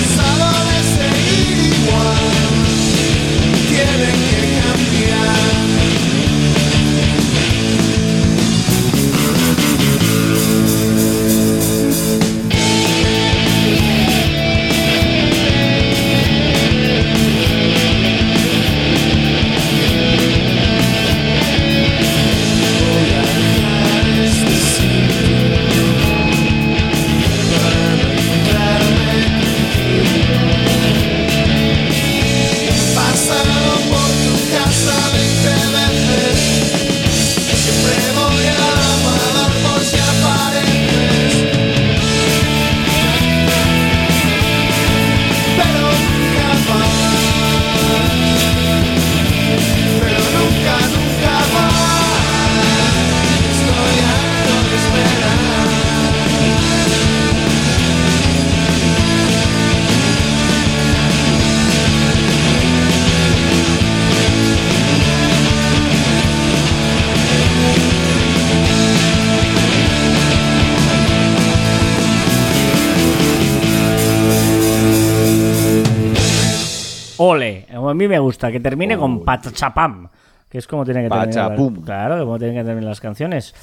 [77.18, 77.66] Ole.
[77.72, 80.08] A mí me gusta que termine con pachapam.
[80.48, 81.48] Que es como tiene que terminar.
[81.50, 81.82] Pachapum.
[81.84, 83.54] Claro, como tienen que terminar las canciones.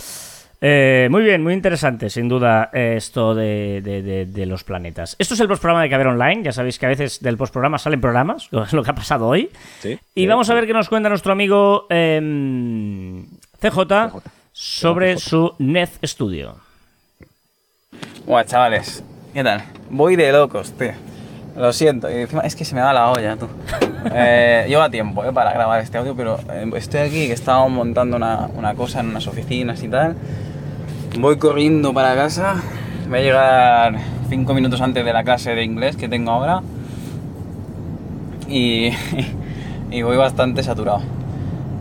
[0.62, 5.16] Eh, muy bien, muy interesante, sin duda, eh, esto de, de- de- de los planetas.
[5.20, 6.44] Esto es el postprograma de Caber Online.
[6.44, 9.28] Ya sabéis que a veces del postprograma salen programas, lo- es lo que ha pasado
[9.28, 9.50] hoy.
[9.80, 13.26] Sí, y sí, vamos a ver qué nos cuenta nuestro amigo em,
[13.60, 14.12] CJ
[14.54, 16.56] sobre su Nez Studio.
[18.26, 19.04] Buah, chavales,
[19.34, 19.64] ¿qué tal?
[19.90, 20.92] Voy de locos, tío.
[21.56, 23.48] Lo siento, y encima es que se me va la olla, tú.
[24.14, 28.18] Eh, lleva tiempo eh, para grabar este audio, pero eh, estoy aquí que estaba montando
[28.18, 30.16] una, una cosa en unas oficinas y tal.
[31.18, 32.62] Voy corriendo para casa.
[33.10, 33.96] Voy a llegar
[34.30, 36.62] cinco minutos antes de la clase de inglés que tengo ahora.
[38.48, 38.92] Y,
[39.90, 41.02] y voy bastante saturado.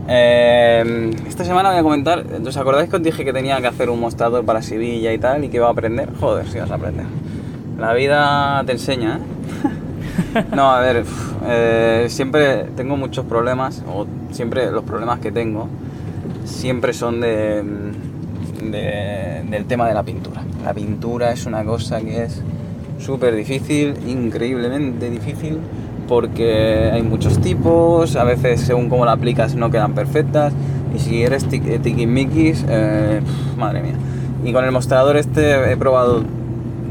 [0.07, 3.89] Eh, esta semana voy a comentar, ¿os acordáis que os dije que tenía que hacer
[3.89, 6.09] un mostrador para Sevilla y tal y que iba a aprender?
[6.19, 7.05] Joder, si vas a aprender.
[7.79, 10.43] La vida te enseña, ¿eh?
[10.55, 11.03] No, a ver,
[11.45, 15.67] eh, siempre tengo muchos problemas, o siempre los problemas que tengo,
[16.45, 17.63] siempre son de,
[18.63, 20.41] de- del tema de la pintura.
[20.63, 22.41] La pintura es una cosa que es
[22.99, 25.57] súper difícil, increíblemente difícil,
[26.07, 30.53] porque hay muchos tipos, a veces según cómo la aplicas no quedan perfectas,
[30.95, 31.79] y si eres tic- eh,
[32.69, 33.21] eh,
[33.57, 33.95] madre mía.
[34.45, 36.23] Y con el mostrador este he probado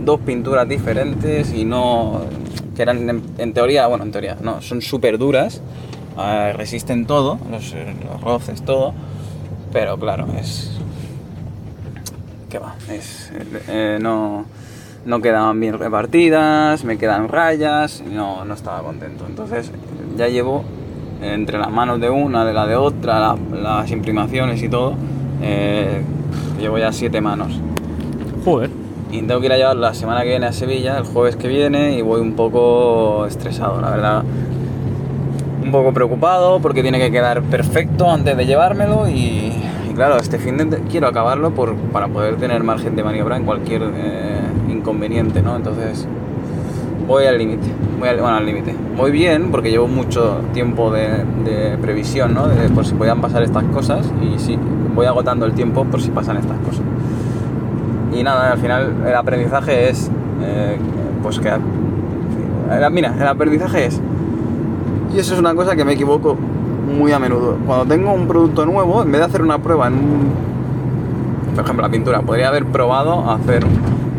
[0.05, 2.23] dos pinturas diferentes y no...
[2.77, 5.61] que eran en, teoría, bueno, en teoría, no, son súper duras,
[6.19, 8.93] eh, resisten todo, los, eh, los roces, todo,
[9.73, 10.71] pero claro, es...
[12.49, 12.75] ¿Qué va?
[12.89, 13.33] Es,
[13.69, 14.45] eh, no,
[15.07, 19.25] no quedaban bien repartidas, me quedan rayas, no, no estaba contento.
[19.29, 19.73] Entonces
[20.17, 20.63] ya llevo
[21.21, 24.95] entre las manos de una, de la de otra, la- las imprimaciones y todo,
[26.61, 27.59] llevo ya siete manos.
[28.45, 28.71] Joder.
[29.15, 31.47] Y tengo que ir a llevar la semana que viene a Sevilla, el jueves que
[31.47, 34.25] viene, y voy un poco estresado, la verdad.
[35.63, 39.53] Un poco preocupado porque tiene que quedar perfecto antes de llevármelo y,
[39.95, 41.53] claro, este fin de quiero acabarlo
[41.93, 45.55] para poder tener margen de maniobra en cualquier eh, inconveniente, ¿no?
[45.55, 46.09] Entonces
[47.07, 47.69] voy al límite,
[48.01, 48.75] voy al, bueno, al límite.
[48.97, 52.49] Voy bien porque llevo mucho tiempo de, previsión, ¿no?
[52.49, 54.59] De por si podían pasar estas cosas y sí,
[54.93, 56.83] voy agotando el tiempo por si pasan estas cosas.
[58.15, 60.11] Y nada, al final el aprendizaje es,
[60.43, 60.79] eh,
[61.23, 61.51] pues que,
[62.91, 64.01] mira, el aprendizaje es,
[65.13, 66.37] y eso es una cosa que me equivoco
[66.97, 67.57] muy a menudo.
[67.67, 70.33] Cuando tengo un producto nuevo, en vez de hacer una prueba en un,
[71.55, 73.65] por ejemplo, la pintura, podría haber probado hacer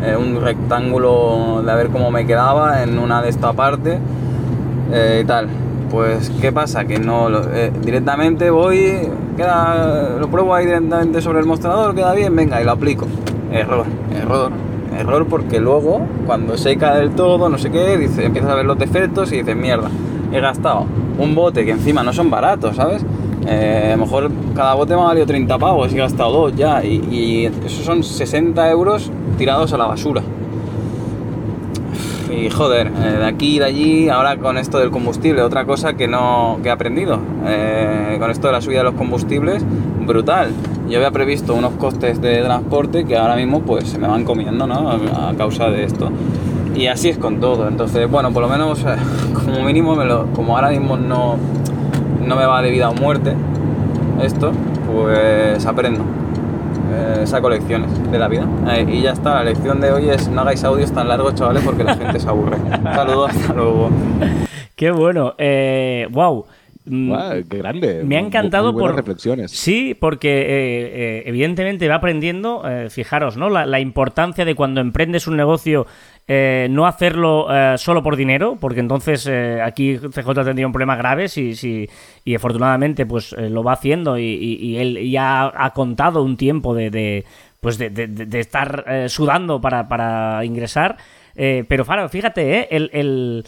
[0.02, 3.98] eh, un rectángulo de a ver cómo me quedaba en una de esta parte
[4.92, 5.48] eh, y tal.
[5.90, 6.84] Pues, ¿qué pasa?
[6.84, 7.28] Que no
[7.82, 9.08] directamente voy,
[10.18, 13.06] lo pruebo ahí directamente sobre el mostrador, queda bien, venga, y lo aplico.
[13.52, 14.52] Error, error,
[14.98, 18.78] error, porque luego, cuando seca del todo, no sé qué, dice, empiezas a ver los
[18.78, 19.90] defectos y dices, mierda,
[20.32, 20.86] he gastado
[21.18, 23.04] un bote que encima no son baratos, ¿sabes?
[23.46, 26.56] Eh, a lo mejor cada bote me ha valido 30 pavos y he gastado dos
[26.56, 26.84] ya.
[26.84, 30.22] Y, y esos son 60 euros tirados a la basura.
[32.30, 35.94] Y joder, eh, de aquí y de allí, ahora con esto del combustible, otra cosa
[35.94, 39.64] que no que he aprendido, eh, con esto de la subida de los combustibles,
[40.04, 40.50] brutal.
[40.88, 44.66] Yo había previsto unos costes de transporte que ahora mismo pues se me van comiendo,
[44.66, 44.90] ¿no?
[44.90, 46.10] A, causa de esto.
[46.74, 47.68] Y así es con todo.
[47.68, 48.96] Entonces, bueno, por lo menos eh,
[49.34, 51.36] como mínimo, me lo, como ahora mismo no,
[52.24, 53.34] no me va de vida o muerte
[54.22, 54.52] esto,
[54.92, 56.04] pues aprendo.
[56.92, 58.46] Eh, saco lecciones de la vida.
[58.70, 61.62] Eh, y ya está, la lección de hoy es no hagáis audios tan largos, chavales,
[61.64, 62.58] porque la gente se aburre.
[62.94, 63.90] Saludos, hasta luego.
[64.74, 65.34] Qué bueno.
[65.38, 66.46] Eh, wow.
[66.88, 68.02] Mm, Guau, qué grande.
[68.04, 69.50] Me ha encantado muy por reflexiones.
[69.50, 73.50] Sí, porque eh, eh, evidentemente va aprendiendo, eh, fijaros, ¿no?
[73.50, 75.86] La, la importancia de cuando emprendes un negocio
[76.28, 79.26] eh, no hacerlo solo por dinero, porque entonces
[79.62, 81.88] aquí CJ tendría un problema grave si, si-
[82.24, 86.74] y afortunadamente pues lo va haciendo y, y- y él ya ha contado un tiempo
[86.74, 87.24] de, de,
[87.60, 90.96] pues de, de- estar sudando para, para ingresar.
[91.34, 92.68] Pero Faro, fíjate, ¿eh?
[92.70, 93.44] el, el-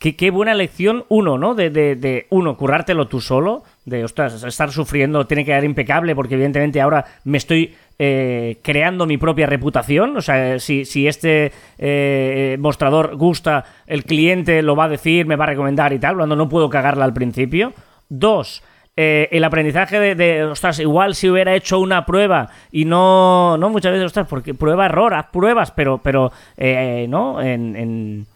[0.00, 1.54] Qué, qué buena lección, uno, ¿no?
[1.54, 6.36] De, de, uno, currártelo tú solo, de, ostras, estar sufriendo tiene que quedar impecable porque
[6.36, 12.56] evidentemente ahora me estoy eh, creando mi propia reputación, o sea, si, si este eh,
[12.58, 16.34] mostrador gusta, el cliente lo va a decir, me va a recomendar y tal, cuando
[16.34, 17.74] no puedo cagarla al principio.
[18.08, 18.62] Dos,
[18.96, 23.92] eh, el aprendizaje de, ostras, igual si hubiera hecho una prueba y no, no muchas
[23.92, 27.42] veces, ostras, porque prueba error, haz pruebas, pero, pero, eh, ¿no?
[27.42, 28.26] En-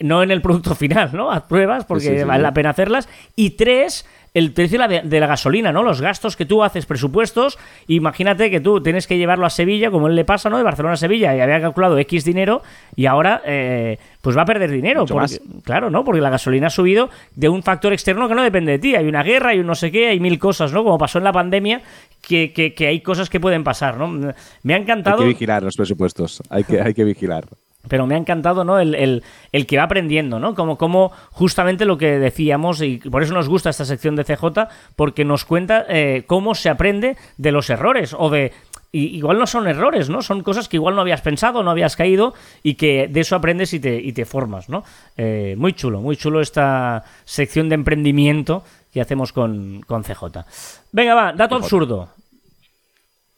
[0.00, 1.30] no en el producto final, ¿no?
[1.30, 3.08] Haz pruebas porque Sí, sí, sí, vale la pena hacerlas.
[3.36, 5.82] Y tres, el precio de la, gasolina, ¿no?
[5.82, 7.58] Los gastos que tú haces, presupuestos.
[7.88, 10.56] Imagínate que tú tienes que llevarlo a Sevilla, como él le pasa, ¿no?
[10.56, 12.62] De Barcelona a Sevilla, y había calculado X dinero,
[12.94, 15.04] y ahora, eh, pues va a perder dinero.
[15.06, 16.04] Porque- Claro, ¿no?
[16.04, 18.94] Porque la gasolina ha subido de un factor externo que no depende de ti.
[18.94, 20.84] Hay una guerra, hay un no sé qué, hay mil cosas, ¿no?
[20.84, 21.82] Como pasó en la pandemia,
[22.26, 24.06] que, que- que hay cosas que pueden pasar, ¿no?
[24.08, 25.18] Me ha Hay encantado.
[25.18, 26.40] que vigilar los presupuestos.
[26.50, 27.44] Hay que, hay que vigilar.
[27.88, 28.78] Pero me ha encantado, ¿no?
[28.78, 29.22] El, el-
[29.52, 30.54] el que va aprendiendo, ¿no?
[30.54, 34.68] Como, como justamente lo que decíamos, y por eso nos gusta esta sección de CJ,
[34.96, 38.52] porque nos cuenta eh, cómo se aprende de los errores, o de.
[38.92, 40.20] y- igual no son errores, ¿no?
[40.20, 43.72] Son cosas que igual no habías pensado, no habías caído, y que de eso aprendes
[43.72, 44.84] y te, y te formas, ¿no?
[45.16, 48.62] Eh, muy chulo, muy chulo esta sección de emprendimiento
[48.92, 50.44] que hacemos con, con CJ.
[50.92, 52.10] Venga, va, dato absurdo.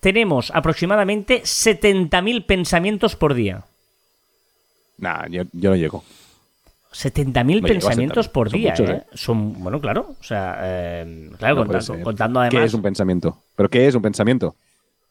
[0.00, 3.62] Tenemos aproximadamente 70.000 pensamientos por día.
[5.02, 6.04] Nah, yo, yo no llego.
[6.92, 8.32] 70.000 No pensamientos 70.000.
[8.32, 8.92] por Son día, muchos, ¿eh?
[8.92, 9.02] ¿eh?
[9.14, 13.38] Son, bueno, claro, o sea, eh, claro, No contando, además, ¿Qué es un pensamiento?
[13.56, 14.54] ¿Pero qué es un pensamiento?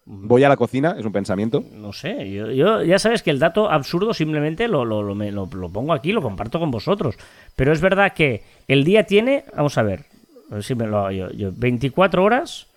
[0.06, 1.64] Voy a la cocina, es un pensamiento.
[1.74, 5.32] no sé, yo, yo- ya sabes que el dato absurdo simplemente lo, lo, lo, me-
[5.32, 7.16] lo- pongo aquí, lo comparto con vosotros,
[7.56, 10.06] pero es verdad que el día tiene, vamos a ver,
[10.52, 12.68] a ver si me lo hago yo, yo, 24 horas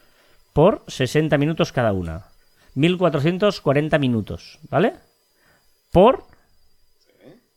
[0.52, 2.24] por 60 minutos cada una,
[2.74, 4.94] 1440 minutos, ¿vale?
[5.92, 6.24] Por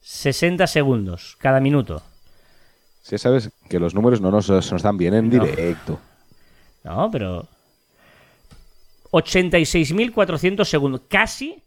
[0.07, 2.01] 60 segundos cada minuto.
[3.01, 5.43] Si sabes que los números no nos, nos dan bien en No.
[5.45, 5.99] directo.
[6.85, 7.45] No, pero.
[9.11, 11.01] 86.400 segundos.
[11.09, 11.61] Casi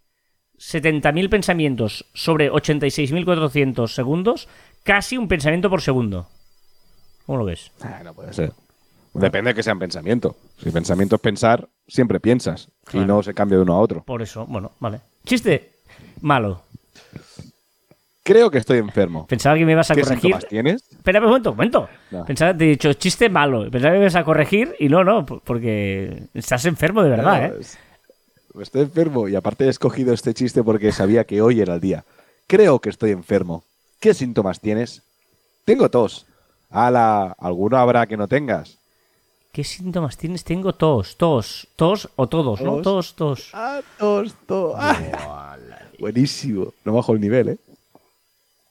[0.59, 4.49] 70.000 pensamientos sobre 86.400 segundos.
[4.84, 6.26] Casi un pensamiento por segundo.
[7.26, 7.70] ¿Cómo lo ves?
[7.82, 8.53] Ah, no puede ser.
[9.12, 10.36] Depende de que sean pensamiento.
[10.62, 12.68] Si pensamiento es pensar, siempre piensas.
[12.93, 14.03] Y no se cambia de uno a otro.
[14.03, 15.01] Por eso, bueno, vale.
[15.26, 15.72] Chiste
[16.22, 16.62] malo.
[18.22, 19.26] Creo que estoy enfermo.
[19.26, 20.20] Pensaba que me ibas a ¿Qué corregir.
[20.22, 20.82] síntomas tienes?
[20.90, 21.88] Espera un momento, un momento.
[22.10, 22.24] No.
[22.26, 23.70] Pensaba, te he dicho chiste malo.
[23.70, 27.48] Pensaba que me ibas a corregir y no, no, por- porque estás enfermo de verdad,
[27.48, 27.58] No, ¿eh?
[27.60, 27.78] es-
[28.60, 32.04] Estoy enfermo y aparte he escogido este chiste porque sabía que hoy era el día.
[32.48, 33.62] Creo que estoy enfermo.
[34.00, 35.02] ¿Qué síntomas tienes?
[35.64, 36.26] Tengo tos.
[36.68, 38.76] Ala, ¿alguno habrá que no tengas?
[39.52, 40.42] ¿Qué síntomas tienes?
[40.44, 42.82] Tengo tos, tos, tos o todos, ¿no?
[42.82, 43.16] Tos, Tos.
[43.16, 43.50] tos.
[43.54, 44.74] Ah, tos, tos.
[44.76, 45.56] Ah.
[45.98, 46.72] Buenísimo.
[46.84, 47.58] No bajo el nivel, ¿eh?